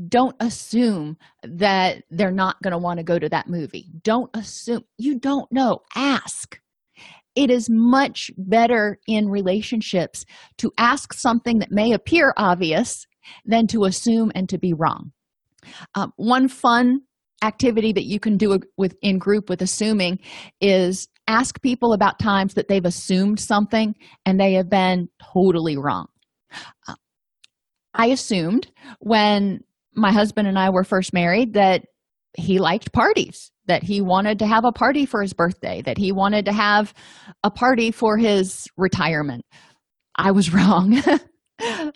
[0.09, 3.91] Don't assume that they're not going to want to go to that movie.
[4.03, 5.79] Don't assume you don't know.
[5.95, 6.61] Ask.
[7.37, 10.25] It is much better in relationships
[10.59, 13.07] to ask something that may appear obvious
[13.45, 15.13] than to assume and to be wrong
[15.95, 17.01] um, one fun
[17.43, 20.19] activity that you can do with in group with assuming
[20.61, 23.95] is ask people about times that they've assumed something
[24.27, 26.07] and they have been totally wrong
[26.89, 26.95] uh,
[27.95, 29.61] I assumed when
[29.95, 31.85] my husband and I were first married that
[32.37, 36.13] he liked parties, that he wanted to have a party for his birthday, that he
[36.13, 36.95] wanted to have
[37.43, 39.45] a party for his retirement.
[40.17, 41.03] I was wrong.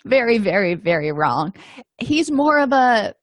[0.05, 1.55] Very, very, very wrong.
[1.99, 3.15] He's more of a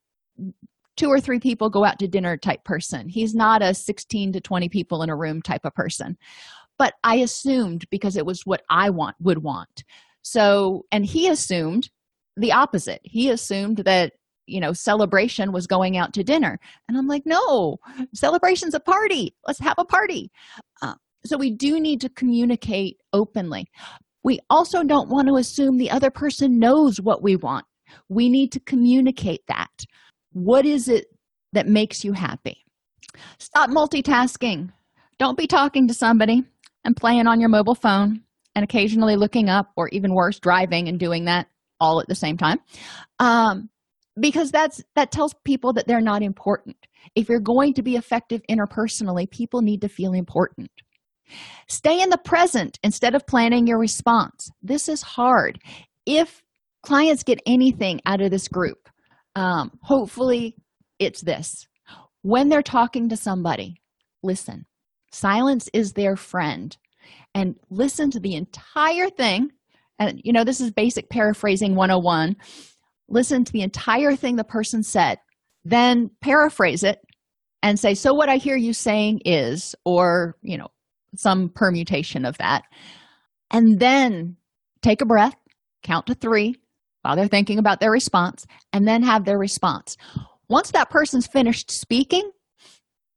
[0.98, 3.10] two or three people go out to dinner type person.
[3.10, 6.18] He's not a 16 to 20 people in a room type of person.
[6.78, 9.84] But I assumed because it was what I want would want.
[10.22, 11.90] So, and he assumed
[12.38, 13.02] the opposite.
[13.04, 14.14] He assumed that
[14.48, 17.78] you know celebration was going out to dinner and i'm like no
[18.14, 20.32] celebration's a party let's have a party
[20.82, 23.70] uh, so we do need to communicate openly
[24.24, 27.66] we also don't want to assume the other person knows what we want
[28.10, 29.86] We need to communicate that.
[30.34, 31.06] What is it
[31.54, 32.64] that makes you happy?
[33.38, 34.72] Stop multitasking.
[35.20, 36.44] Don't be talking to somebody
[36.86, 38.22] and playing on your mobile phone
[38.56, 41.48] and occasionally looking up, or even worse, driving and doing that
[41.80, 42.60] all at the same time.
[43.20, 43.70] Um,
[44.20, 46.76] because that's that tells people that they're not important.
[47.16, 50.70] If you're going to be effective interpersonally, people need to feel important.
[51.68, 54.50] Stay in the present instead of planning your response.
[54.62, 55.60] This is hard.
[56.06, 56.42] If
[56.84, 58.90] clients get anything out of this group,
[59.36, 60.56] um, hopefully
[61.00, 61.68] it's this.
[62.22, 63.82] When they're talking to somebody,
[64.24, 64.66] listen.
[65.12, 66.76] Silence is their friend.
[67.34, 69.50] And listen to the entire thing.
[70.00, 72.36] And, you know, this is basic paraphrasing 101.
[73.08, 75.18] Listen to the entire thing the person said,
[75.64, 77.00] then paraphrase it
[77.62, 80.70] and say, So, what I hear you saying is, or, you know,
[81.16, 82.64] some permutation of that.
[83.50, 84.38] And then
[84.82, 85.36] take a breath,
[85.84, 86.56] count to three
[87.02, 89.98] while they're thinking about their response, and then have their response.
[90.50, 92.30] Once that person's finished speaking,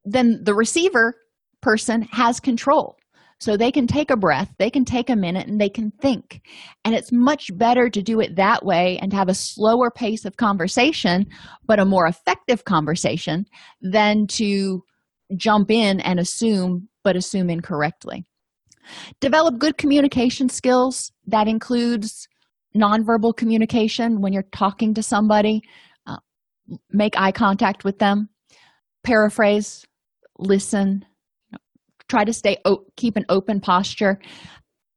[0.05, 1.15] then the receiver
[1.61, 2.97] person has control.
[3.41, 6.41] So they can take a breath, they can take a minute, and they can think.
[6.85, 10.25] And it's much better to do it that way and to have a slower pace
[10.25, 11.27] of conversation,
[11.67, 13.45] but a more effective conversation
[13.83, 14.83] than to
[15.37, 18.25] jump in and assume but assume incorrectly.
[19.21, 21.13] Develop good communication skills.
[21.27, 22.27] That includes
[22.77, 25.63] nonverbal communication when you're talking to somebody.
[26.07, 26.17] Uh,
[26.91, 28.29] make eye contact with them.
[29.05, 29.85] Paraphrase,
[30.39, 31.05] listen,
[32.09, 32.57] try to stay
[32.97, 34.19] keep an open posture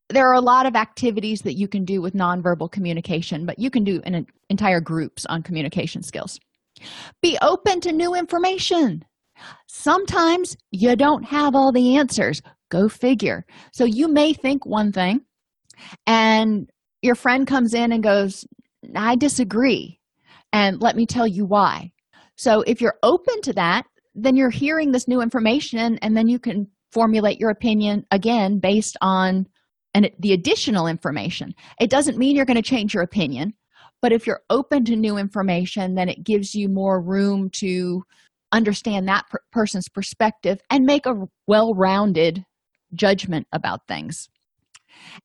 [0.09, 3.69] there are a lot of activities that you can do with nonverbal communication but you
[3.69, 6.39] can do an entire groups on communication skills
[7.21, 9.03] be open to new information
[9.67, 12.41] Sometimes you don't have all the answers.
[12.69, 13.45] Go figure.
[13.71, 15.21] So you may think one thing,
[16.05, 16.69] and
[17.01, 18.45] your friend comes in and goes,
[18.95, 19.99] I disagree.
[20.51, 21.91] And let me tell you why.
[22.35, 26.39] So if you're open to that, then you're hearing this new information, and then you
[26.39, 29.45] can formulate your opinion again based on
[29.93, 31.53] and the additional information.
[31.79, 33.53] It doesn't mean you're going to change your opinion,
[34.01, 38.03] but if you're open to new information, then it gives you more room to
[38.51, 42.45] understand that per- person's perspective and make a well rounded
[42.93, 44.29] judgment about things.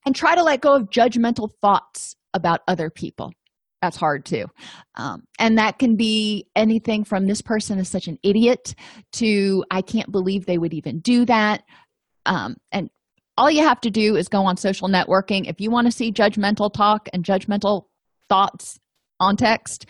[0.04, 3.32] And try to let go of judgmental thoughts about other people.
[3.80, 4.46] That's hard too.
[4.94, 8.74] Um, and that can be anything from this person is such an idiot
[9.14, 11.62] to I can't believe they would even do that.
[12.24, 12.90] Um, and
[13.36, 15.48] all you have to do is go on social networking.
[15.48, 17.86] If you want to see judgmental talk and judgmental
[18.28, 18.78] thoughts
[19.18, 19.86] on text,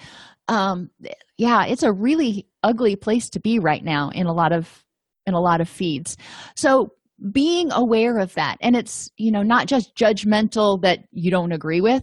[0.52, 0.90] um,
[1.38, 4.84] yeah, it's a really ugly place to be right now in a lot of
[5.24, 6.18] in a lot of feeds.
[6.56, 6.92] So
[7.32, 11.80] being aware of that and it's you know not just judgmental that you don't agree
[11.80, 12.02] with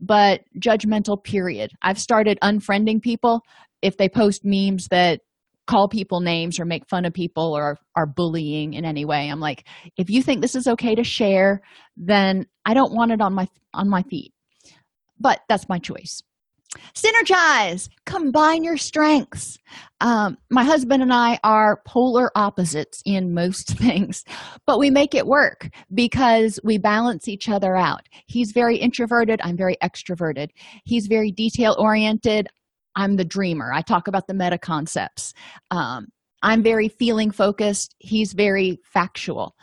[0.00, 1.72] but judgmental period.
[1.82, 3.42] I've started unfriending people
[3.82, 5.20] if they post memes that
[5.66, 9.28] call people names or make fun of people or are bullying in any way.
[9.28, 9.66] I'm like
[9.98, 11.60] if you think this is okay to share
[11.96, 14.32] then i don't want it on my on my feed.
[15.20, 16.22] But that's my choice
[16.94, 17.88] synergize.
[18.06, 19.58] Combine your strengths.
[20.00, 24.24] Um, my husband and i are polar opposites in most things
[24.66, 28.02] but we make it work because we balance each other out.
[28.26, 29.40] He's very introverted.
[29.42, 30.48] I'm very extroverted.
[30.84, 32.48] He's very detail oriented
[32.96, 33.72] i'm the dreamer.
[33.72, 35.32] I talk about the meta concepts.
[35.70, 36.08] Um,
[36.42, 39.54] i'm very feeling focused he's very factual.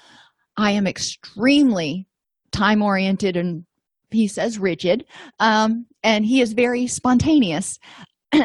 [0.58, 2.08] I am extremely
[2.52, 3.66] time oriented and
[4.12, 5.06] he says rigid
[5.40, 7.80] um, and he is very spontaneous.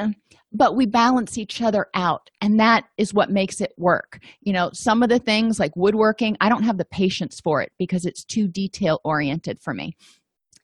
[0.52, 4.20] But we balance each other out and that is what makes it work.
[4.40, 7.72] You know some of the things like woodworking i don't have the patience for it
[7.78, 9.96] because it's too detail oriented for me.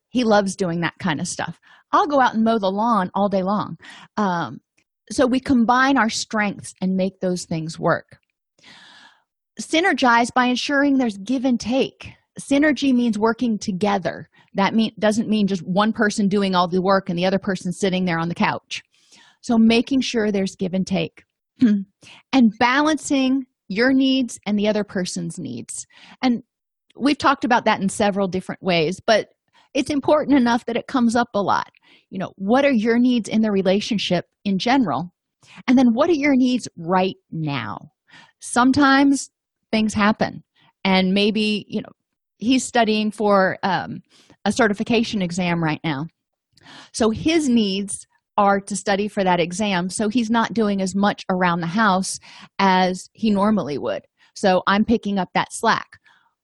[0.09, 1.59] He loves doing that kind of stuff.
[1.91, 3.77] I'll go out and mow the lawn all day long.
[4.17, 4.61] Um,
[5.11, 8.19] so we combine our strengths and make those things work.
[9.61, 12.13] Synergize by ensuring there's give and take.
[12.41, 17.09] Synergy means working together that mean, doesn't mean just one person doing all the work
[17.09, 18.83] and the other person sitting there on the couch.
[19.41, 21.25] So making sure there's give and take.
[22.33, 25.87] And balancing your needs and the other person's needs.
[26.21, 26.43] And
[26.97, 29.29] we've talked about that in several different ways but
[29.75, 31.71] it's important enough that it comes up a lot.
[32.11, 35.13] You know what are your needs in the relationship in general?
[35.67, 37.93] And then what are your needs right now?
[38.41, 39.31] Sometimes
[39.71, 40.43] things happen
[40.85, 41.93] and maybe you know
[42.39, 44.03] he's studying for um,
[44.45, 46.07] a certification exam right now.
[46.93, 49.91] So his needs are to study for that exam.
[49.91, 52.19] So he's not doing as much around the house
[52.59, 54.03] as he normally would.
[54.35, 55.99] So I'm picking up that slack.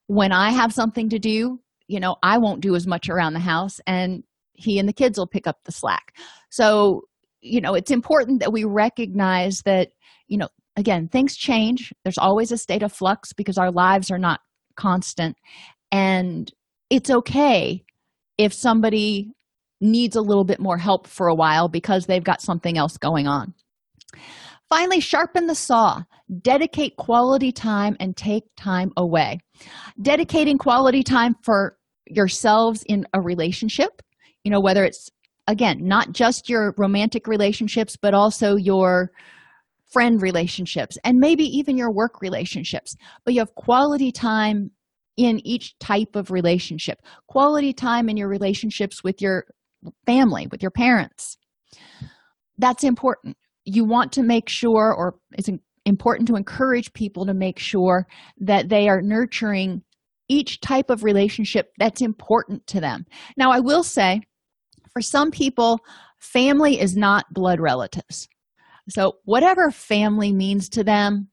[0.07, 3.41] When I have something to do, you know, I won't do as much around the
[3.41, 4.23] house and
[4.59, 6.15] he and the kids will pick up the slack
[6.51, 7.03] so
[7.41, 9.91] you know it's important that we recognize that
[10.27, 14.19] you know again things change there's always a state of flux because our lives are
[14.19, 14.41] not
[14.77, 15.37] constant
[15.93, 16.53] and
[16.91, 17.83] it's okay
[18.39, 19.32] if somebody
[19.80, 23.26] needs a little bit more help for a while because they've got something else going
[23.28, 23.55] on.
[24.68, 26.03] Finally sharpen the saw.
[26.43, 29.39] Dedicate quality time and take time away.
[30.01, 31.76] Dedicating quality time for
[32.07, 34.03] yourselves in a relationship
[34.45, 35.11] you know whether it's
[35.47, 39.11] again not just your romantic relationships but also your
[39.93, 42.95] friend relationships and maybe even your work relationships.
[43.24, 44.70] But you have quality time
[45.19, 47.03] in each type of relationship.
[47.27, 49.45] Quality time in your relationships with your
[50.07, 51.37] family with your parents.
[52.57, 53.37] That's important.
[53.64, 55.51] You want to make sure or it's
[55.85, 58.07] important to encourage people to make sure
[58.39, 59.83] that they are nurturing
[60.29, 63.05] each type of relationship that's important to them.
[63.37, 64.21] Now i will say
[64.93, 65.81] for some people
[66.19, 68.29] family is not blood relatives.
[68.89, 71.29] So whatever family means to them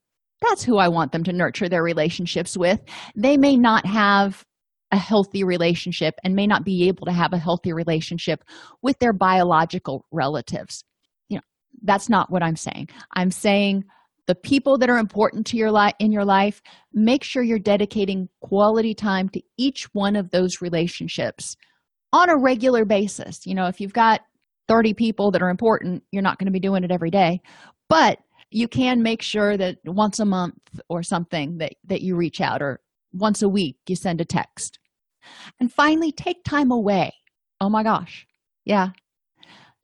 [0.48, 2.80] that's who i want them to nurture their relationships with.
[3.16, 4.44] They may not have
[4.92, 8.44] a healthy relationship and may not be able to have a healthy relationship
[8.82, 10.84] with their biological relatives.
[11.30, 11.44] You know
[11.84, 12.90] that's not what i'm saying.
[13.14, 13.84] I'm saying
[14.28, 16.62] the people that are important to your life in your life
[16.94, 21.56] make sure you're dedicating quality time to each one of those relationships
[22.14, 23.46] on a regular basis.
[23.46, 24.22] You know if you've got
[24.68, 27.42] 30 people that are important you're not going to be doing it every day.
[27.90, 28.20] But
[28.56, 32.62] you can make sure that once a month or something that that you reach out
[32.62, 32.80] or
[33.12, 34.80] once a week you send a text.
[35.60, 37.12] And finally take time away.
[37.60, 38.26] Oh my gosh.
[38.64, 38.90] Yeah.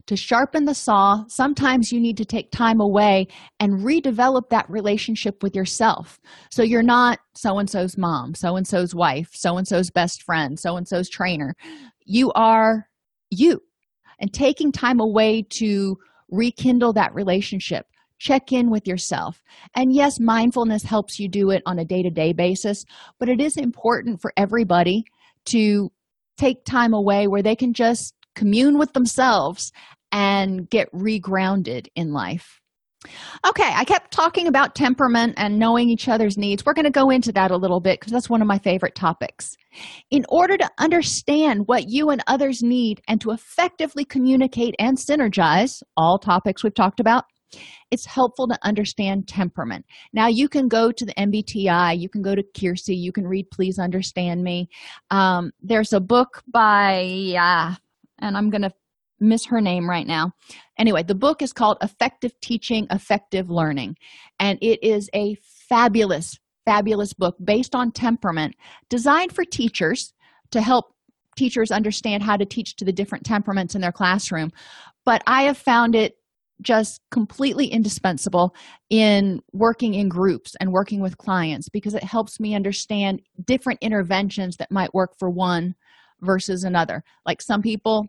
[0.07, 3.27] To sharpen the saw sometimes you need to take time away
[3.59, 6.21] and redevelop that relationship with yourself.
[6.49, 10.23] So you're not so and so's mom so and so's wife so and so's best
[10.23, 11.55] friend so and so's trainer.
[12.05, 12.87] You are
[13.29, 13.59] you.
[14.17, 15.97] And taking time away to
[16.29, 17.85] rekindle that relationship
[18.21, 19.41] check in with yourself.
[19.75, 22.85] And yes mindfulness helps you do it on a day-to-day basis
[23.19, 25.05] but it is important for everybody
[25.45, 25.91] to
[26.37, 29.71] take time away where they can just commune with themselves
[30.11, 32.59] and get regrounded in life.
[33.47, 36.63] Okay i kept talking about temperament and knowing each other's needs.
[36.63, 38.93] We're going to go into that a little bit because that's one of my favorite
[38.93, 39.57] topics.
[40.11, 45.81] In order to understand what you and others need and to effectively communicate and synergize
[45.97, 47.23] all topics we've talked about
[47.91, 49.85] it's helpful to understand temperament.
[50.13, 53.49] Now you can go to the mbti you can go to Keirsey you can read
[53.51, 54.69] please understand me.
[55.09, 57.75] Um, there's a book by uh,
[58.19, 58.71] and i'm going to
[59.19, 60.31] miss her name right now.
[60.77, 63.95] Anyway the book is called effective teaching effective learning
[64.39, 65.35] and it is a
[65.69, 68.55] fabulous fabulous book based on temperament
[68.89, 70.13] designed for teachers
[70.51, 70.93] to help
[71.35, 74.51] teachers understand how to teach to the different temperaments in their classroom.
[75.05, 76.15] But i have found it
[76.61, 78.55] just completely indispensable
[78.89, 84.57] in working in groups and working with clients because it helps me understand different interventions
[84.57, 85.73] that might work for one
[86.21, 87.03] versus another.
[87.25, 88.07] Like some people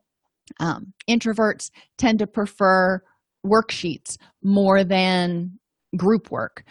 [0.60, 3.00] um, introverts tend to prefer
[3.46, 5.58] worksheets more than
[5.96, 6.64] group work.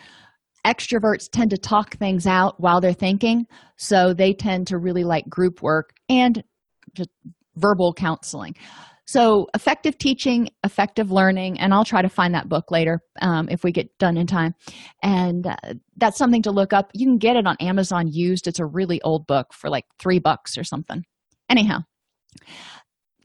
[0.65, 3.45] Extroverts tend to talk things out while they're thinking
[3.77, 6.43] so they tend to really like group work and
[6.93, 7.09] just
[7.55, 8.55] verbal counseling
[9.11, 13.63] so effective teaching effective learning and i'll try to find that book later um, if
[13.63, 14.53] we get done in time.
[15.03, 15.55] And uh,
[15.97, 16.91] that's something to look up.
[16.93, 18.47] You can get it on amazon used.
[18.47, 21.03] It's a really old book for like three bucks or something.
[21.49, 21.79] Anyhow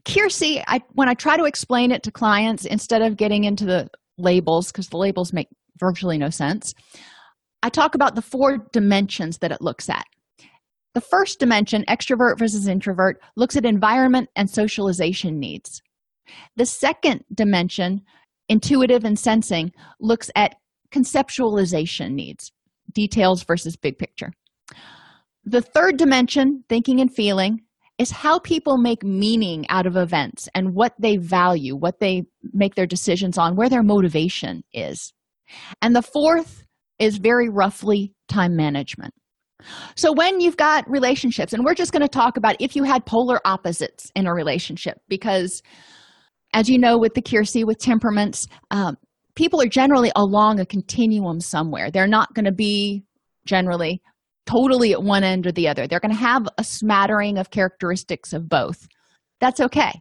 [0.07, 3.89] Keirsey, I when I try to explain it to clients instead of getting into the
[4.17, 6.73] labels because the labels make virtually no sense,
[7.61, 10.05] I talk about the four dimensions that it looks at.
[10.97, 15.83] The first dimension, extrovert versus introvert, looks at environment and socialization needs.
[16.55, 18.01] The second dimension,
[18.49, 20.55] intuitive and sensing, looks at
[20.91, 22.51] conceptualization needs,
[22.91, 24.31] details versus big picture.
[25.45, 27.61] The third dimension, thinking and feeling,
[27.99, 32.23] is how people make meaning out of events and what they value, what they
[32.53, 35.13] make their decisions on, where their motivation is.
[35.79, 36.63] And the fourth
[36.97, 39.13] is very roughly time management.
[39.95, 43.05] So, when you've got relationships, and we're just going to talk about if you had
[43.05, 45.61] polar opposites in a relationship, because
[46.53, 48.97] as you know, with the Keirsey, with temperaments, um,
[49.35, 51.91] people are generally along a continuum somewhere.
[51.91, 53.03] They're not going to be
[53.45, 54.01] generally
[54.45, 55.87] totally at one end or the other.
[55.87, 58.87] They're going to have a smattering of characteristics of both.
[59.39, 59.91] That's okay.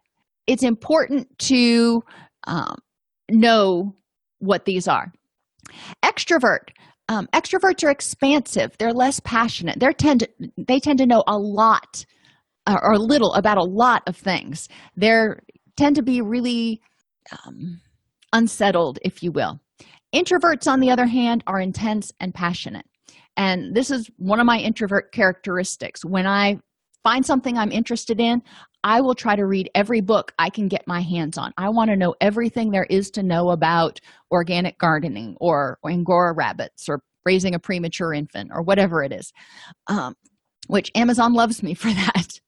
[0.46, 2.00] It's important to
[2.46, 2.76] um,
[3.30, 3.96] know
[4.38, 5.12] what these are.
[6.04, 6.70] Extrovert.
[7.09, 8.76] Um, extroverts are expansive.
[8.78, 9.78] They're less passionate.
[9.78, 12.04] They tend to, they tend to know a lot
[12.66, 14.68] or little about a lot of things.
[14.96, 15.28] They
[15.76, 16.80] tend to be really
[17.30, 17.80] um,
[18.32, 19.61] unsettled, if you will.
[20.14, 22.86] Introverts, on the other hand, are intense and passionate.
[23.36, 26.04] And this is one of my introvert characteristics.
[26.04, 26.59] When I
[27.02, 28.42] find something I'm interested in,
[28.87, 31.53] I will try to read every book I can get my hands on.
[31.59, 33.99] I want to know everything there is to know about
[34.30, 39.32] organic gardening or, Angora rabbits or raising a premature infant or whatever it is,
[39.89, 40.14] um,
[40.68, 42.39] which Amazon loves me for that.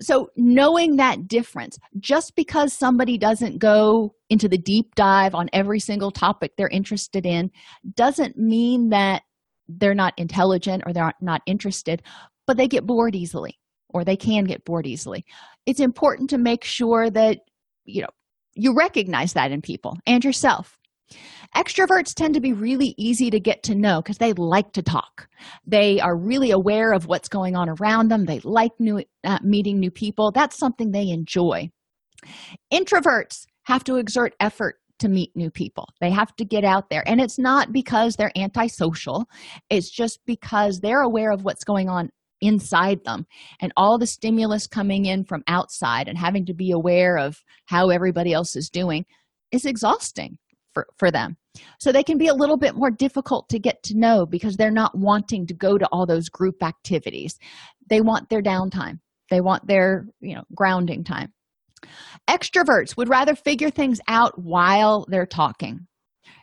[0.00, 5.78] So, knowing that difference, just because somebody doesn't go into the deep dive on every
[5.78, 7.52] single topic they're interested in,
[7.94, 9.22] doesn't mean that
[9.68, 12.02] they're not intelligent or they're not interested,
[12.48, 13.56] but they get bored easily
[13.92, 15.24] or they can get bored easily.
[15.66, 17.38] It's important to make sure that,
[17.84, 18.08] you know,
[18.54, 20.78] you recognize that in people and yourself.
[21.54, 25.28] Extroverts tend to be really easy to get to know because they like to talk.
[25.66, 28.24] They are really aware of what's going on around them.
[28.24, 30.32] They like new, uh, meeting new people.
[30.32, 31.70] That's something they enjoy.
[32.72, 35.88] Introverts have to exert effort to meet new people.
[36.00, 37.02] They have to get out there.
[37.06, 39.26] And it's not because they're antisocial,
[39.68, 42.10] it's just because they're aware of what's going on
[42.42, 43.24] inside them
[43.60, 47.88] and all the stimulus coming in from outside and having to be aware of how
[47.88, 49.06] everybody else is doing
[49.52, 50.36] is exhausting
[50.74, 51.36] for, for them.
[51.78, 54.70] So they can be a little bit more difficult to get to know because they're
[54.70, 57.38] not wanting to go to all those group activities.
[57.88, 59.00] They want their downtime.
[59.30, 61.32] They want their, you know, grounding time.
[62.28, 65.86] Extroverts would rather figure things out while they're talking.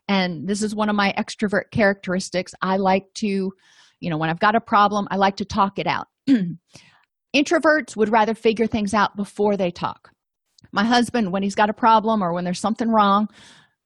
[0.08, 2.54] And this is one of my extrovert characteristics.
[2.62, 3.52] I like to,
[4.00, 6.08] you know, when I've got a problem, I like to talk it out.
[7.36, 10.12] Introverts would rather figure things out before they talk.
[10.72, 13.28] My husband, when he's got a problem or when there's something wrong,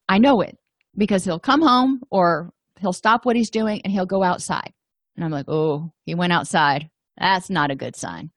[0.08, 0.58] I know it
[0.98, 4.72] because he'll come home or he'll stop what he's doing and he'll go outside.
[5.16, 6.90] And I'm like, oh, he went outside.
[7.18, 8.32] That's not a good sign.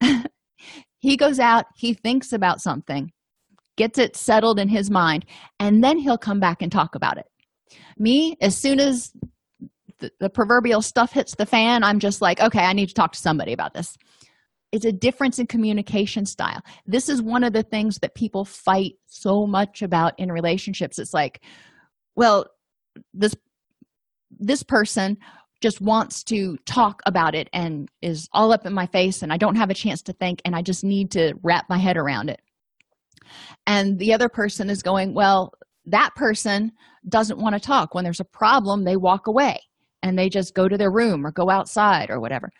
[0.98, 3.10] he goes out, he thinks about something,
[3.76, 5.24] gets it settled in his mind,
[5.58, 7.26] and then he'll come back and talk about it.
[7.98, 9.12] Me, as soon as
[10.00, 13.12] the, the proverbial stuff hits the fan, I'm just like, okay, I need to talk
[13.12, 13.96] to somebody about this.
[14.70, 16.60] It's a difference in communication style.
[16.86, 20.98] This is one of the things that people fight so much about in relationships.
[20.98, 21.42] It's like,
[22.16, 22.46] well,
[23.14, 23.34] this
[24.30, 25.16] this person
[25.60, 29.38] just wants to talk about it and is all up in my face and I
[29.38, 32.28] don't have a chance to think and I just need to wrap my head around
[32.28, 32.40] it.
[33.66, 35.52] And the other person is going, well,
[35.86, 36.72] that person
[37.08, 37.94] doesn't want to talk.
[37.94, 39.58] When there's a problem, they walk away
[40.02, 42.50] and they just go to their room or go outside or whatever.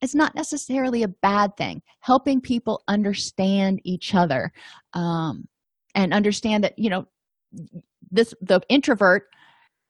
[0.00, 1.82] It's not necessarily a bad thing.
[2.00, 4.50] Helping people understand each other
[4.94, 5.46] um,
[5.94, 7.06] and understand that, you know,
[8.10, 9.24] this the introvert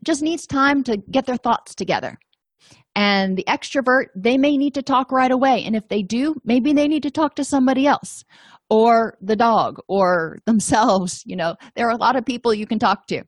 [0.04, 2.18] just needs time to get their thoughts together
[2.96, 6.72] and the extrovert they may need to talk right away and if they do maybe
[6.72, 8.24] they need to talk to somebody else
[8.68, 12.78] or the dog or themselves you know there are a lot of people you can
[12.78, 13.22] talk to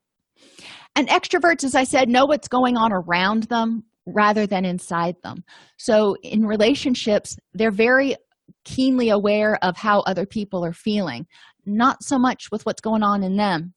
[0.97, 5.45] and extroverts as i said know what's going on around them rather than inside them.
[5.78, 8.16] So in relationships they're very
[8.64, 11.26] keenly aware of how other people are feeling
[11.64, 13.72] not so much with what's going on in them.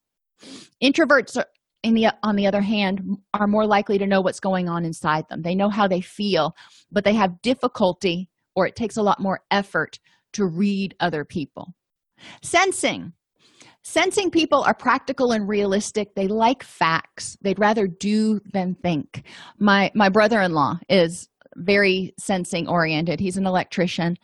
[0.83, 1.45] Introverts are,
[1.83, 3.01] in the on the other hand
[3.33, 5.43] are more likely to know what's going on inside them.
[5.43, 6.55] They know how they feel
[6.91, 9.99] but they have difficulty or it takes a lot more effort
[10.33, 11.73] to read other people.
[12.41, 13.13] Sensing
[13.85, 16.13] sensing people are practical and realistic.
[16.15, 17.37] They like facts.
[17.41, 19.23] They'd rather do than think.
[19.57, 23.21] My my brother-in-law is very sensing oriented.
[23.21, 24.17] He's an electrician.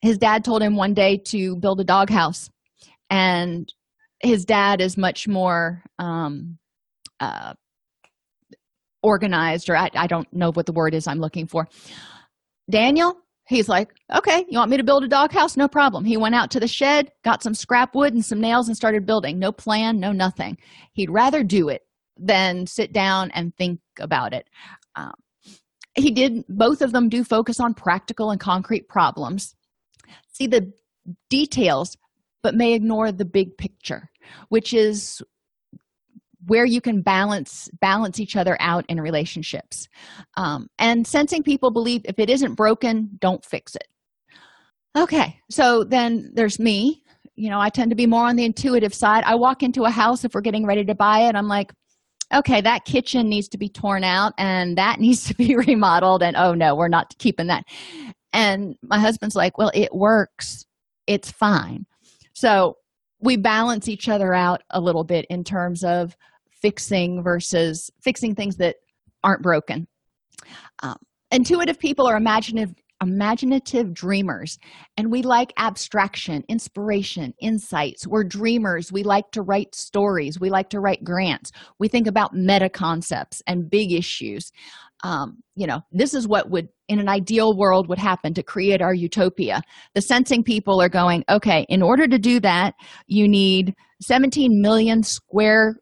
[0.00, 2.50] His dad told him one day to build a doghouse
[3.10, 3.72] and
[4.22, 6.58] his dad is much more um,
[7.20, 7.54] uh,
[9.02, 11.68] organized, or I, I don't know what the word is I'm looking for.
[12.70, 13.14] Daniel,
[13.48, 15.56] he's like, okay, you want me to build a doghouse?
[15.56, 16.04] No problem.
[16.04, 19.06] He went out to the shed, got some scrap wood and some nails, and started
[19.06, 19.38] building.
[19.38, 20.58] No plan, no nothing.
[20.92, 21.82] He'd rather do it
[22.18, 24.48] than sit down and think about it.
[24.94, 25.14] Um,
[25.94, 29.54] he did, both of them do focus on practical and concrete problems.
[30.32, 30.72] See the
[31.30, 31.96] details
[32.42, 34.10] but may ignore the big picture
[34.48, 35.22] which is
[36.46, 39.88] where you can balance balance each other out in relationships.
[40.36, 43.88] Um, and sensing people believe if it isn't broken don't fix it.
[44.96, 47.02] Okay so then there's me.
[47.34, 49.24] You know i tend to be more on the intuitive side.
[49.24, 51.72] I walk into a house if we're getting ready to buy it i'm like
[52.34, 56.36] okay that kitchen needs to be torn out and that needs to be remodeled and
[56.36, 57.64] oh no we're not keeping that.
[58.32, 60.64] And my husband's like well it works.
[61.06, 61.86] It's fine.
[62.34, 62.76] So
[63.20, 66.16] we balance each other out a little bit in terms of
[66.60, 68.76] fixing versus fixing things that
[69.22, 69.86] aren't broken.
[70.82, 70.96] Um,
[71.30, 74.58] intuitive people are imaginative imaginative dreamers
[74.96, 78.06] and we like abstraction inspiration insights.
[78.06, 78.90] We're dreamers.
[78.90, 80.40] We like to write stories.
[80.40, 81.52] We like to write grants.
[81.78, 84.50] We think about meta concepts and big issues.
[85.04, 88.80] Um, you know this is what would in an ideal world would happen to create
[88.80, 89.60] our utopia.
[89.94, 92.74] The sensing people are going okay in order to do that
[93.06, 95.76] you need 17 million square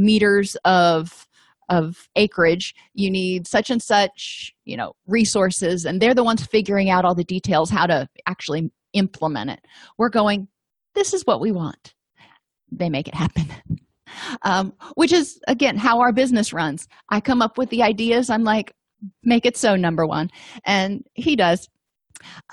[0.00, 1.26] meters of
[1.68, 6.90] of acreage you need such and such you know resources and they're the ones figuring
[6.90, 9.60] out all the details how to actually implement it.
[9.98, 10.48] We're going
[10.94, 11.94] this is what we want.
[12.72, 13.46] They make it happen.
[14.42, 16.88] Um, which is again how our business runs.
[17.10, 18.74] I come up with the ideas i'm like
[19.22, 20.28] make it so number one.
[20.64, 21.68] And he does.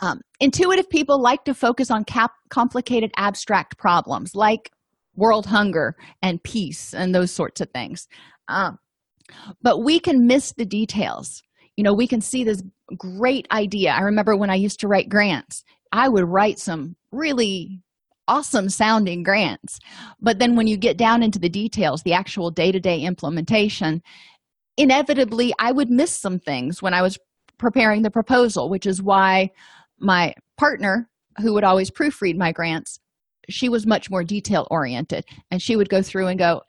[0.01, 4.71] Um, intuitive people like to focus on cap- complicated abstract problems like
[5.17, 8.07] world hunger and peace and those sorts of things.
[8.47, 8.79] Um,
[9.61, 11.43] but we can miss the details.
[11.75, 12.63] You know we can see this
[12.97, 13.91] great idea.
[13.91, 17.81] I remember when i used to write grants i would write some really
[18.27, 19.79] awesome sounding grants.
[20.19, 24.01] But then when you get down into the details the actual day-to-day implementation
[24.77, 27.17] inevitably i would miss some things when i was
[27.57, 29.49] preparing the proposal which is why
[29.99, 31.09] my partner
[31.41, 32.99] who would always proofread my grants
[33.49, 35.25] she was much more detail oriented.
[35.51, 36.61] And she would go through and go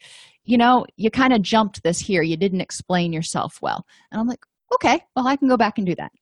[0.44, 2.22] you know you kind of jumped this here.
[2.22, 3.84] You didn't explain yourself well.
[4.10, 4.40] And i'm like
[4.74, 6.12] okay well i can go back and do that.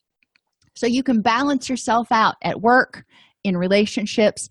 [0.74, 3.04] So you can balance yourself out at work
[3.44, 4.48] in relationships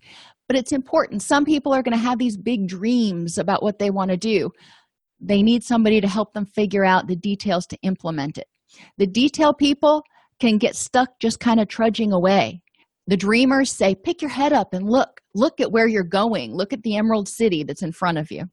[0.48, 1.22] but it's important.
[1.22, 4.50] Some people are going to have these big dreams about what they want to do.
[5.20, 8.46] They need somebody to help them figure out the details to implement it.
[8.98, 10.02] The detail people
[10.38, 12.62] can get stuck just kind of trudging away
[13.06, 15.20] the dreamers say pick your head up and look.
[15.34, 16.54] Look at where you're going.
[16.54, 18.44] Look at the emerald city that's in front of you.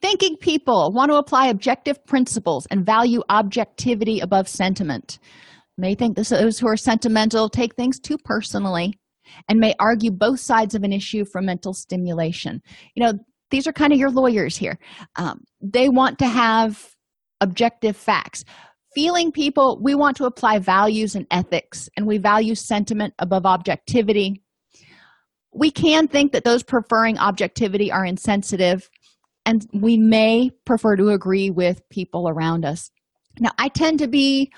[0.00, 5.18] Thinking people want to apply objective principles and value objectivity above sentiment.
[5.76, 8.94] May think this, those who are sentimental take things too personally
[9.48, 12.60] and may argue both sides of an issue for mental stimulation.
[12.94, 13.12] You know
[13.50, 14.78] these are kind of your lawyers here.
[15.16, 16.94] Um, they want to have
[17.40, 18.44] objective facts
[18.98, 24.42] feeling people we want to apply values and ethics and we value sentiment above objectivity.
[25.54, 28.90] We can think that those preferring objectivity are insensitive
[29.46, 32.90] and we may prefer to agree with people around us.
[33.38, 34.50] Now i tend to be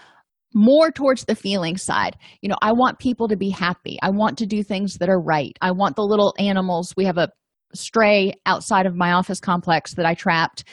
[0.54, 2.16] more towards the feeling side.
[2.40, 3.98] You know i want people to be happy.
[4.00, 5.54] I want to do things that are right.
[5.60, 6.94] I want the little animals.
[6.96, 7.28] We have a
[7.74, 10.64] stray outside of my office complex that i trapped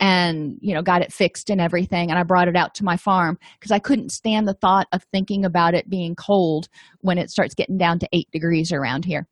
[0.00, 2.10] and you know got it fixed and everything.
[2.10, 5.02] And i brought it out to my farm because i couldn't stand the thought of
[5.12, 6.68] thinking about it being cold
[7.00, 9.26] when it starts getting down to eight degrees around here.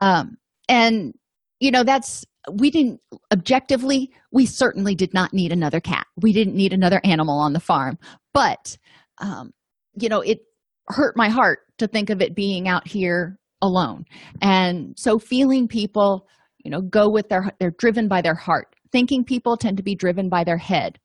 [0.00, 0.36] Um
[0.68, 1.14] and
[1.60, 3.00] you know that's we didn't
[3.32, 6.06] objectively we certainly did not need another cat.
[6.16, 7.98] We didn't need another animal on the farm.
[8.34, 8.76] But
[9.18, 9.52] um,
[9.94, 10.40] you know it
[10.88, 14.04] hurt my heart to think of it being out here alone.
[14.42, 16.26] And so feeling people
[16.62, 18.74] you know go with their they're driven by their heart.
[18.90, 20.98] Thinking people tend to be driven by their head.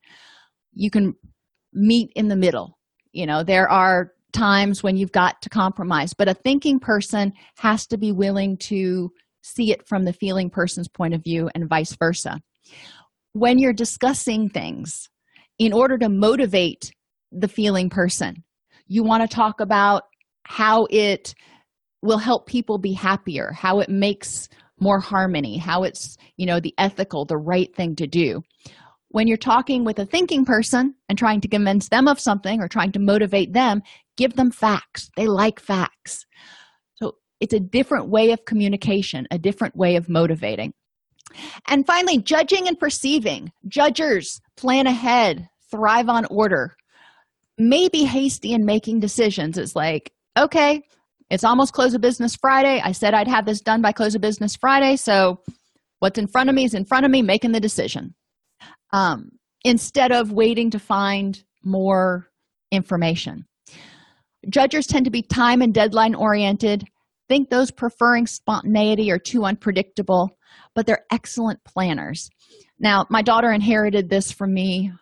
[0.74, 1.14] You can
[1.72, 2.78] meet in the middle.
[3.12, 7.86] You know there are times when you've got to compromise but a thinking person has
[7.86, 11.96] to be willing to see it from the feeling person's point of view and vice
[11.98, 12.38] versa.
[13.32, 15.08] When you're discussing things
[15.58, 16.92] in order to motivate
[17.32, 18.44] the feeling person
[18.88, 20.04] you want to talk about
[20.44, 21.34] how it
[22.02, 24.48] will help people be happier how it makes
[24.80, 28.42] more harmony how it's you know the ethical the right thing to do.
[29.10, 32.68] When you're talking with a thinking person and trying to convince them of something or
[32.68, 33.82] trying to motivate them
[34.16, 35.10] give them facts.
[35.16, 36.26] They like facts.
[36.96, 40.74] So it's a different way of communication a different way of motivating.
[41.66, 43.52] And finally judging and perceiving.
[43.66, 46.76] Judgers plan ahead thrive on order.
[47.58, 49.58] May be hasty in making decisions.
[49.58, 50.82] It's like okay
[51.30, 52.80] it's almost close of business friday.
[52.82, 54.96] I said i'd have this done by close of business friday.
[54.96, 55.40] So
[56.00, 58.14] what's in front of me is in front of me making the decision.
[58.92, 59.30] Um,
[59.64, 62.28] instead of waiting to find more
[62.70, 63.44] information.
[64.48, 66.84] Judges tend to be time and deadline oriented.
[67.28, 70.38] Think those preferring spontaneity are too unpredictable
[70.74, 72.30] but they're excellent planners.
[72.78, 74.92] Now my daughter inherited this from me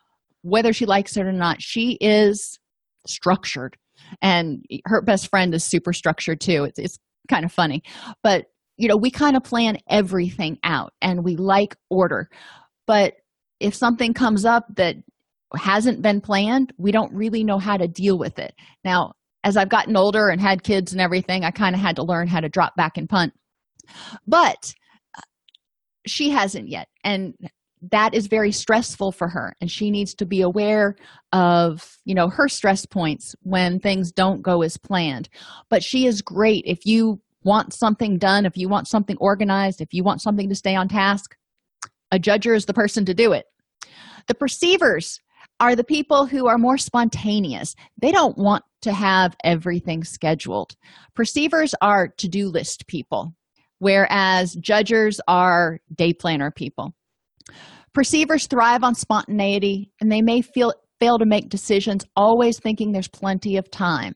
[0.43, 1.61] whether she likes it or not.
[1.61, 2.59] She is
[3.07, 3.77] structured
[4.23, 6.65] and her best friend is super structured too.
[6.65, 6.99] It's, it's
[7.29, 7.83] kind of funny.
[8.23, 8.47] But
[8.77, 12.29] you know we kind of plan everything out and we like order.
[12.87, 13.15] But
[13.61, 14.97] if something comes up that
[15.55, 18.55] hasn't been planned we don't really know how to deal with it.
[18.85, 19.13] Now
[19.45, 22.27] as i've gotten older and had kids and everything i kind of had to learn
[22.27, 23.33] how to drop back and punt.
[24.27, 24.75] But
[25.17, 25.23] uh,
[26.07, 26.89] she hasn't yet.
[27.05, 27.35] And
[27.91, 30.97] that is very stressful for her and she needs to be aware
[31.33, 35.29] of you know her stress points when things don't go as planned.
[35.69, 36.65] But she is great.
[36.67, 40.55] If you want something done if you want something organized if you want something to
[40.55, 41.37] stay on task
[42.11, 43.47] a judger is the person to do it.
[44.27, 45.21] The perceivers
[45.61, 47.75] are the people who are more spontaneous.
[48.01, 50.77] They don't want to have everything scheduled.
[51.15, 53.35] Perceivers are to-do list people
[53.79, 56.95] whereas judgers are day planner people
[57.93, 63.09] Perceivers thrive on spontaneity and they may feel, fail to make decisions always thinking there's
[63.09, 64.15] plenty of time.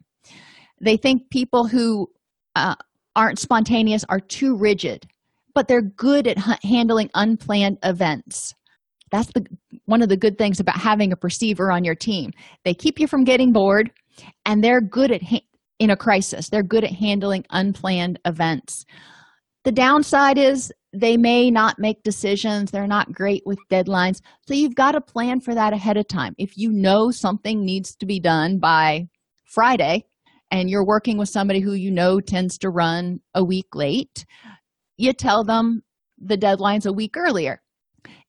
[0.81, 2.09] They think people who
[2.57, 2.75] uh,
[3.17, 5.07] aren't spontaneous are too rigid,
[5.55, 8.55] but they're good at h- handling unplanned events.
[9.11, 9.45] That's the
[9.87, 12.31] one of the good things about having a perceiver on your team.
[12.65, 13.91] They keep you from getting bored
[14.47, 15.47] and they're good at ha-
[15.79, 16.49] in a crisis.
[16.49, 18.85] They're good at handling unplanned events.
[19.65, 24.21] The downside is they may not make decisions they're not great with deadlines.
[24.47, 26.35] So you've got to plan for that ahead of time.
[26.39, 29.09] If you know something needs to be done by
[29.45, 30.05] friday
[30.51, 34.25] and you're working with somebody who you know tends to run a week late
[34.97, 35.83] you tell them
[36.19, 37.61] the deadline's a week earlier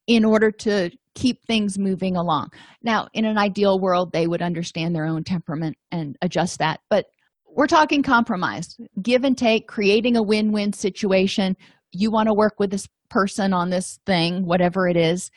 [0.07, 2.49] in order to keep things moving along.
[2.81, 7.05] Now in an ideal world they would understand their own temperament and adjust that but
[7.53, 11.55] we're talking compromise give and take creating a win-win situation
[11.91, 15.29] you want to work with this person on this thing whatever it is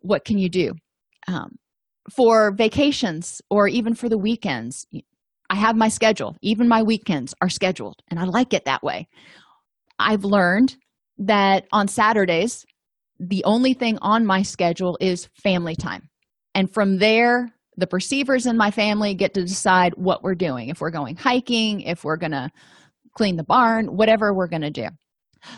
[0.00, 0.72] what can you do?
[1.28, 1.58] Um,
[2.10, 4.86] for vacations or even for the weekends
[5.50, 6.36] i have my schedule.
[6.42, 9.08] Even my weekends are scheduled and i like it that way.
[9.98, 10.76] I've learned
[11.18, 12.64] that on saturdays
[13.18, 16.08] the only thing on my schedule is family time.
[16.54, 20.68] And from there the perceivers in my family get to decide what we're doing.
[20.68, 22.50] If we're going hiking if we're going to
[23.16, 24.88] clean the barn whatever we're going to do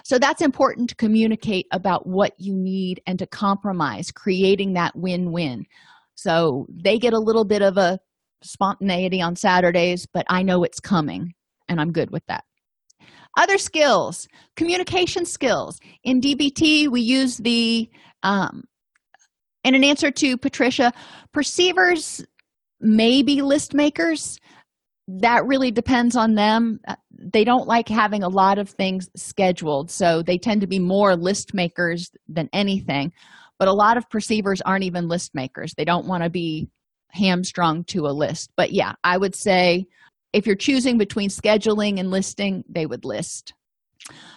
[0.04, 5.32] so that's important to communicate about what you need and to compromise, creating that win
[5.32, 5.64] win.
[6.14, 7.98] So they get a little bit of a
[8.42, 11.34] spontaneity on Saturdays, but I know it's coming
[11.68, 12.44] and I'm good with that.
[13.38, 15.78] Other skills, communication skills.
[16.04, 17.88] In DBT, we use the,
[18.22, 18.64] um,
[19.64, 20.92] in an answer to Patricia,
[21.32, 22.24] perceivers
[22.80, 24.38] may be list makers
[25.08, 26.80] that really depends on them
[27.22, 31.16] they don't like having a lot of things scheduled so they tend to be more
[31.16, 33.12] list makers than anything.
[33.58, 35.74] But a lot of perceivers aren't even list makers.
[35.76, 36.68] They don't want to be
[37.10, 38.50] hamstrung to a list.
[38.56, 39.86] But yeah i would say
[40.32, 43.54] if you're choosing between scheduling and listing they would list.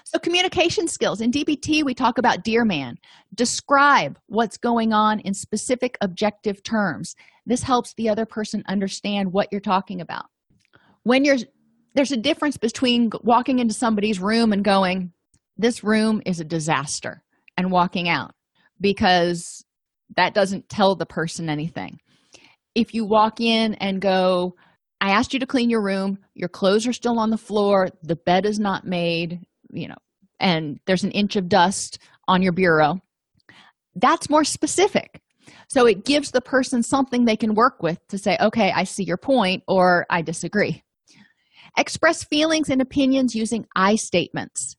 [0.04, 1.22] So communication skills.
[1.22, 2.98] In dbt we talk about dear man.
[3.34, 7.16] Describe what's going on in specific objective terms.
[7.46, 10.26] This helps the other person understand what you're talking about.
[11.04, 11.38] When you're
[11.96, 15.12] there's a difference between walking into somebody's room and going
[15.58, 17.24] this room is a disaster
[17.58, 18.32] and walking out
[18.82, 19.64] because
[20.18, 21.98] that doesn't tell the person anything.
[22.76, 24.56] If you walk in and go
[25.02, 26.20] i asked you to clean your room.
[26.36, 27.90] Your clothes are still on the floor.
[28.04, 29.40] The bed is not made
[29.72, 29.96] you know
[30.40, 33.00] and there's an inch of dust on your bureau
[33.96, 35.22] that's more specific.
[35.70, 39.04] So it gives the person something they can work with to say okay i see
[39.04, 40.84] your point or i disagree
[41.78, 44.76] Express feelings and opinions using I statements.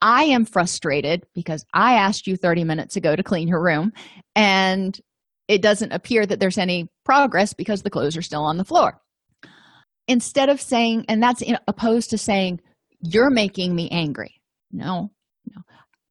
[0.00, 3.92] I am frustrated because I asked you 30 minutes ago to clean your room,
[4.34, 4.98] and
[5.48, 9.00] it doesn't appear that there's any progress because the clothes are still on the floor.
[10.08, 12.60] Instead of saying, and that's opposed to saying,
[13.00, 14.40] you're making me angry.
[14.70, 15.10] No,
[15.54, 15.62] no.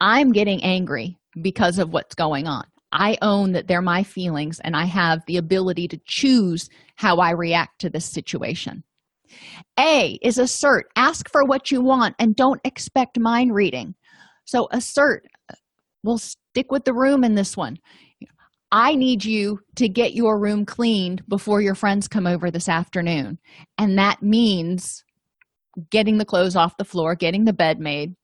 [0.01, 2.65] I'm getting angry because of what's going on.
[2.91, 7.31] I own that they're my feelings and I have the ability to choose how I
[7.31, 8.83] react to this situation.
[9.79, 10.85] A is assert.
[10.95, 13.95] Ask for what you want and don't expect mind reading.
[14.45, 15.23] So assert.
[16.03, 17.77] We'll stick with the room in this one.
[18.71, 23.39] I need you to get your room cleaned before your friends come over this afternoon.
[23.77, 25.03] And that means
[25.89, 28.15] getting the clothes off the floor, getting the bed made.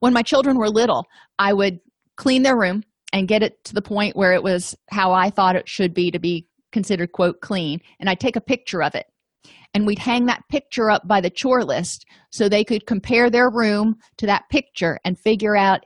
[0.00, 1.06] When my children were little,
[1.38, 1.80] I would
[2.16, 2.82] clean their room
[3.12, 6.10] and get it to the point where it was how I thought it should be
[6.10, 7.80] to be considered, quote, clean.
[8.00, 9.06] And I'd take a picture of it
[9.74, 13.50] and we'd hang that picture up by the chore list so they could compare their
[13.50, 15.84] room to that picture and figure out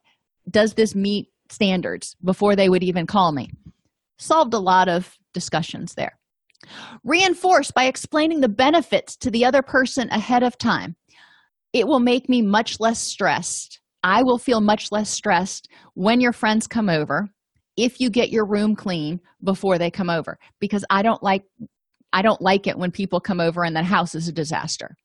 [0.50, 3.50] does this meet standards before they would even call me?
[4.18, 6.18] Solved a lot of discussions there.
[7.04, 10.96] Reinforce by explaining the benefits to the other person ahead of time.
[11.72, 13.80] It will make me much less stressed.
[14.02, 17.28] I will feel much less stressed when your friends come over
[17.76, 21.44] if you get your room clean before they come over because i don't like
[22.12, 24.96] I don't like it when people come over and the house is a disaster.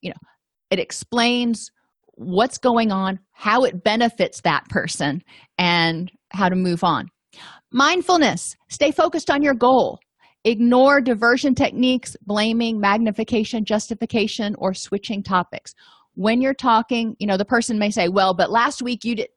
[0.00, 0.28] You know,
[0.70, 1.70] it explains
[2.14, 5.22] what's going on, how it benefits that person,
[5.58, 7.08] and how to move on.
[7.72, 9.98] Mindfulness, stay focused on your goal.
[10.44, 15.74] Ignore diversion techniques, blaming, magnification, justification, or switching topics.
[16.14, 19.28] When you're talking, you know, the person may say, Well, but last week you did.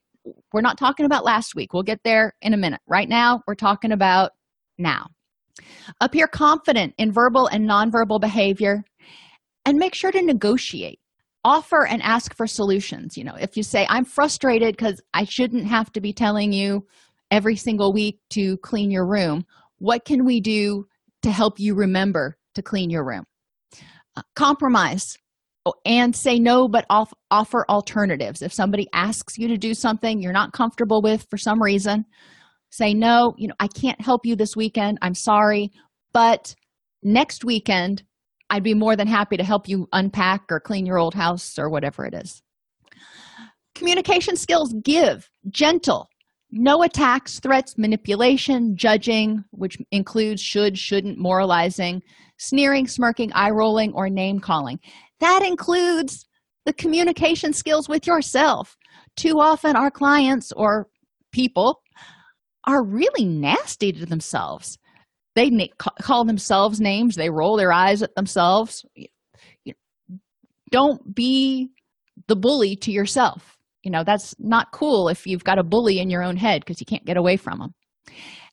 [0.54, 1.74] We're not talking about last week.
[1.74, 2.82] We'll get there in a minute.
[2.88, 4.32] Right now, we're talking about
[4.78, 5.08] now.
[6.02, 8.84] Appear confident in verbal and nonverbal behavior
[9.66, 11.00] and make sure to negotiate.
[11.44, 13.18] Offer and ask for solutions.
[13.18, 16.86] You know, if you say, I'm frustrated because I shouldn't have to be telling you
[17.32, 19.46] every single week to clean your room,
[19.78, 20.86] what can we do
[21.22, 23.24] to help you remember to clean your room?
[24.18, 25.18] Uh, compromise
[25.66, 28.42] oh, and say no, but off, offer alternatives.
[28.42, 32.06] If somebody asks you to do something you're not comfortable with for some reason,
[32.70, 34.98] say no you know i can't help you this weekend.
[35.02, 35.72] I'm sorry.
[36.14, 36.56] But
[37.04, 38.04] next weekend
[38.50, 41.70] i'd be more than happy to help you unpack or clean your old house or
[41.70, 42.42] whatever it is.
[43.76, 46.10] Communication skills give gentle.
[46.52, 52.02] No attacks threats manipulation judging which includes should shouldn't moralizing
[52.38, 54.80] sneering smirking eye rolling or name calling.
[55.20, 56.26] That includes
[56.66, 58.76] the communication skills with yourself.
[59.16, 60.88] Too often our clients or
[61.32, 61.82] people
[62.66, 64.78] are really nasty to themselves.
[65.36, 65.68] They na-
[66.02, 68.86] call themselves names, they roll their eyes at themselves.
[69.64, 69.74] You
[70.72, 71.70] don't be
[72.28, 73.58] the bully to yourself.
[73.84, 76.80] You know, that's not cool if you've got a bully in your own head because
[76.80, 77.74] you can't get away from them.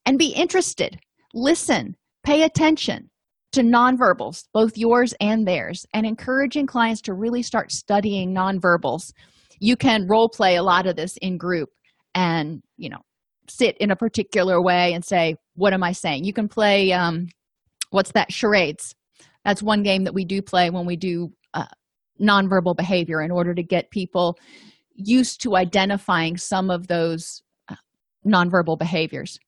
[0.06, 0.98] And be interested,
[1.34, 3.10] listen, pay attention
[3.52, 9.12] to nonverbals, both yours and theirs, and encouraging clients to really start studying nonverbals.
[9.58, 11.70] You can role play a lot of this in group
[12.14, 13.00] and, you know,
[13.48, 16.24] sit in a particular way and say what am i saying?
[16.24, 17.28] You can play um,
[17.90, 18.94] what's that charades.
[19.44, 21.66] That's one game that we do play when we do uh,
[22.20, 24.36] nonverbal behavior in order to get people
[24.94, 27.76] used to identifying some of those uh,
[28.26, 29.38] nonverbal behaviors.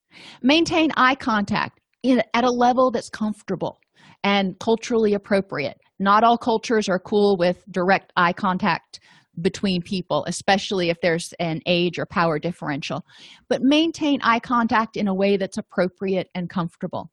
[0.43, 3.81] Maintain eye contact in, at a level that's comfortable
[4.25, 5.79] and culturally appropriate.
[5.99, 9.01] Not all cultures are cool with direct eye contact
[9.41, 13.05] between people, especially if there's an age or power differential.
[13.49, 17.11] But maintain eye contact in a way that's appropriate and comfortable.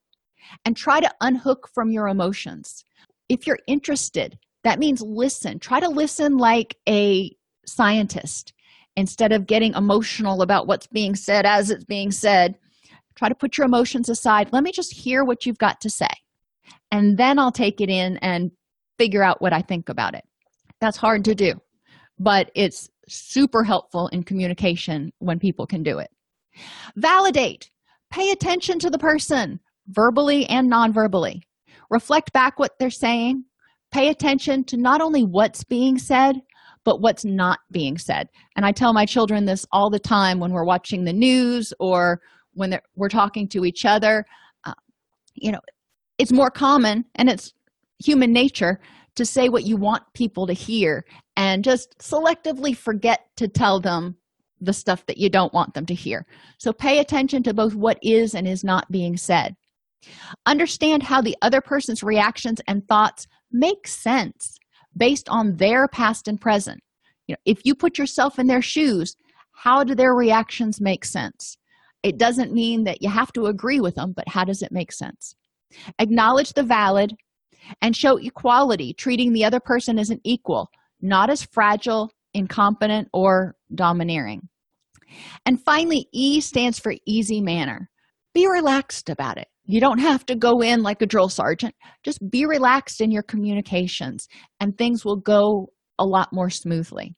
[0.63, 2.86] And try to unhook from your emotions.
[3.30, 5.59] If you're interested, that means listen.
[5.59, 8.53] Try to listen like a scientist
[8.95, 12.55] instead of getting emotional about what's being said as it's being said.
[13.15, 14.49] Try to put your emotions aside.
[14.51, 16.09] Let me just hear what you've got to say.
[16.91, 18.51] And then I'll take it in and
[18.97, 20.23] figure out what I think about it.
[20.80, 21.59] That's hard to do
[22.20, 26.09] but it's super helpful in communication when people can do it.
[26.95, 27.70] Validate.
[28.11, 31.43] Pay attention to the person, verbally and non verbally.
[31.89, 33.43] Reflect back what they're saying.
[33.91, 36.36] Pay attention to not only what's being said,
[36.84, 38.30] but what's not being said.
[38.55, 42.22] And I tell my children this all the time when we're watching the news or
[42.53, 44.26] when we're talking to each other.
[44.63, 44.74] Uh,
[45.34, 45.59] you know,
[46.18, 47.53] it's more common and it's
[48.03, 48.80] human nature
[49.16, 51.05] to say what you want people to hear
[51.36, 54.16] and just selectively forget to tell them
[54.61, 56.26] the stuff that you don't want them to hear.
[56.57, 59.55] So pay attention to both what is and is not being said.
[60.45, 64.57] Understand how the other person's reactions and thoughts make sense
[64.95, 66.80] based on their past and present.
[67.28, 69.16] You know, if you put yourself in their shoes,
[69.53, 71.57] how do their reactions make sense?
[72.03, 74.91] It doesn't mean that you have to agree with them, but how does it make
[74.91, 75.36] sense?
[75.97, 77.13] Acknowledge the valid
[77.82, 80.70] and show equality, treating the other person as an equal,
[81.01, 84.47] not as fragile, incompetent, or domineering.
[85.45, 87.89] And finally, E stands for easy manner.
[88.34, 89.47] Be relaxed about it.
[89.66, 91.74] You don't have to go in like a drill sergeant.
[92.03, 94.28] Just be relaxed in your communications,
[94.59, 97.16] and things will go a lot more smoothly.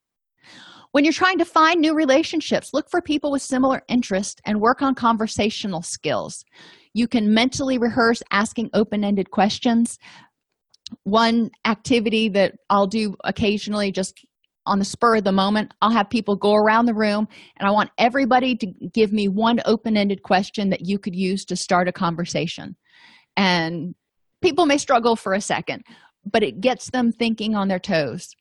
[0.91, 4.81] When you're trying to find new relationships, look for people with similar interests and work
[4.81, 6.45] on conversational skills.
[6.93, 9.97] You can mentally rehearse asking open ended questions
[11.03, 14.25] one activity that I'll do occasionally just
[14.65, 17.27] on the spur of the moment, I'll have people go around the room
[17.57, 21.45] and I want everybody to give me one open ended question that you could use
[21.45, 22.75] to start a conversation.
[23.37, 23.95] And
[24.41, 25.83] people may struggle for a second,
[26.25, 28.35] but it gets them thinking on their toes.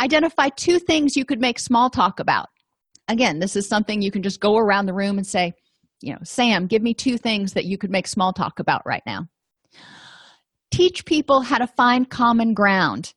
[0.00, 2.48] Identify two things you could make small talk about.
[3.08, 5.52] Again, this is something you can just go around the room and say,
[6.00, 9.02] you know, Sam, give me two things that you could make small talk about right
[9.04, 9.28] now
[10.70, 13.14] teach people how to find common ground.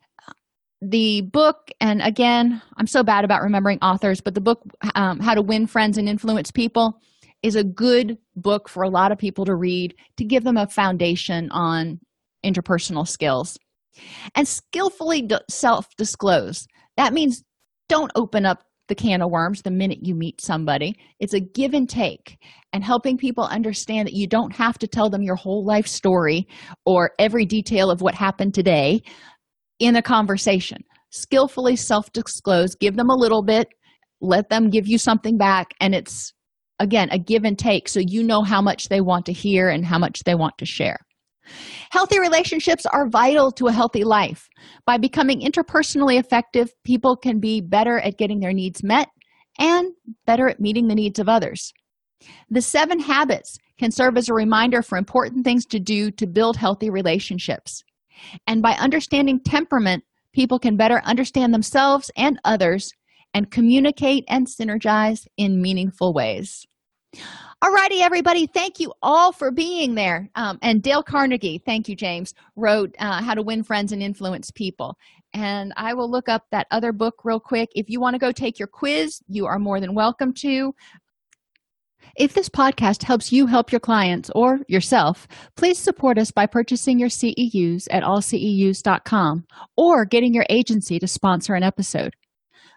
[0.82, 4.64] The book and again i'm so bad about remembering authors but the book
[4.96, 7.00] um, how to win friends and influence people
[7.44, 10.68] is a good book for a lot of people to read to give them a
[10.68, 12.00] foundation on
[12.46, 13.58] interpersonal skills.
[14.36, 17.44] And skillfully self disclose that means
[17.90, 20.94] don't open up the can of worms the minute you meet somebody.
[21.22, 22.38] It's a give and take,
[22.74, 26.46] and helping people understand that you don't have to tell them your whole life story
[26.86, 29.02] or every detail of what happened today
[29.80, 30.84] in a conversation.
[31.10, 33.70] Skillfully self disclose, give them a little bit,
[34.20, 36.34] let them give you something back, and it's
[36.80, 39.86] again a give and take so you know how much they want to hear and
[39.86, 41.00] how much they want to share.
[41.92, 44.48] Healthy relationships are vital to a healthy life.
[44.86, 49.10] By becoming interpersonally effective, people can be better at getting their needs met
[49.60, 49.94] and
[50.26, 51.74] better at meeting the needs of others.
[52.50, 56.56] The seven habits can serve as a reminder for important things to do to build
[56.56, 57.84] healthy relationships.
[58.46, 62.92] And by understanding temperament, people can better understand themselves and others
[63.34, 66.66] and communicate and synergize in meaningful ways.
[67.64, 68.48] Alrighty, everybody.
[68.48, 70.30] Thank you all for being there.
[70.36, 74.50] Um, and Dale Carnegie, thank you, James, wrote uh, How to Win Friends and Influence
[74.50, 74.98] People.
[75.34, 77.70] And I will look up that other book real quick.
[77.76, 80.74] If you want to go take your quiz, you are more than welcome to.
[82.18, 87.00] If this podcast helps you help your clients or yourself, please support us by purchasing
[87.00, 89.46] your CEUs at allceus.com
[89.78, 92.16] or getting your agency to sponsor an episode.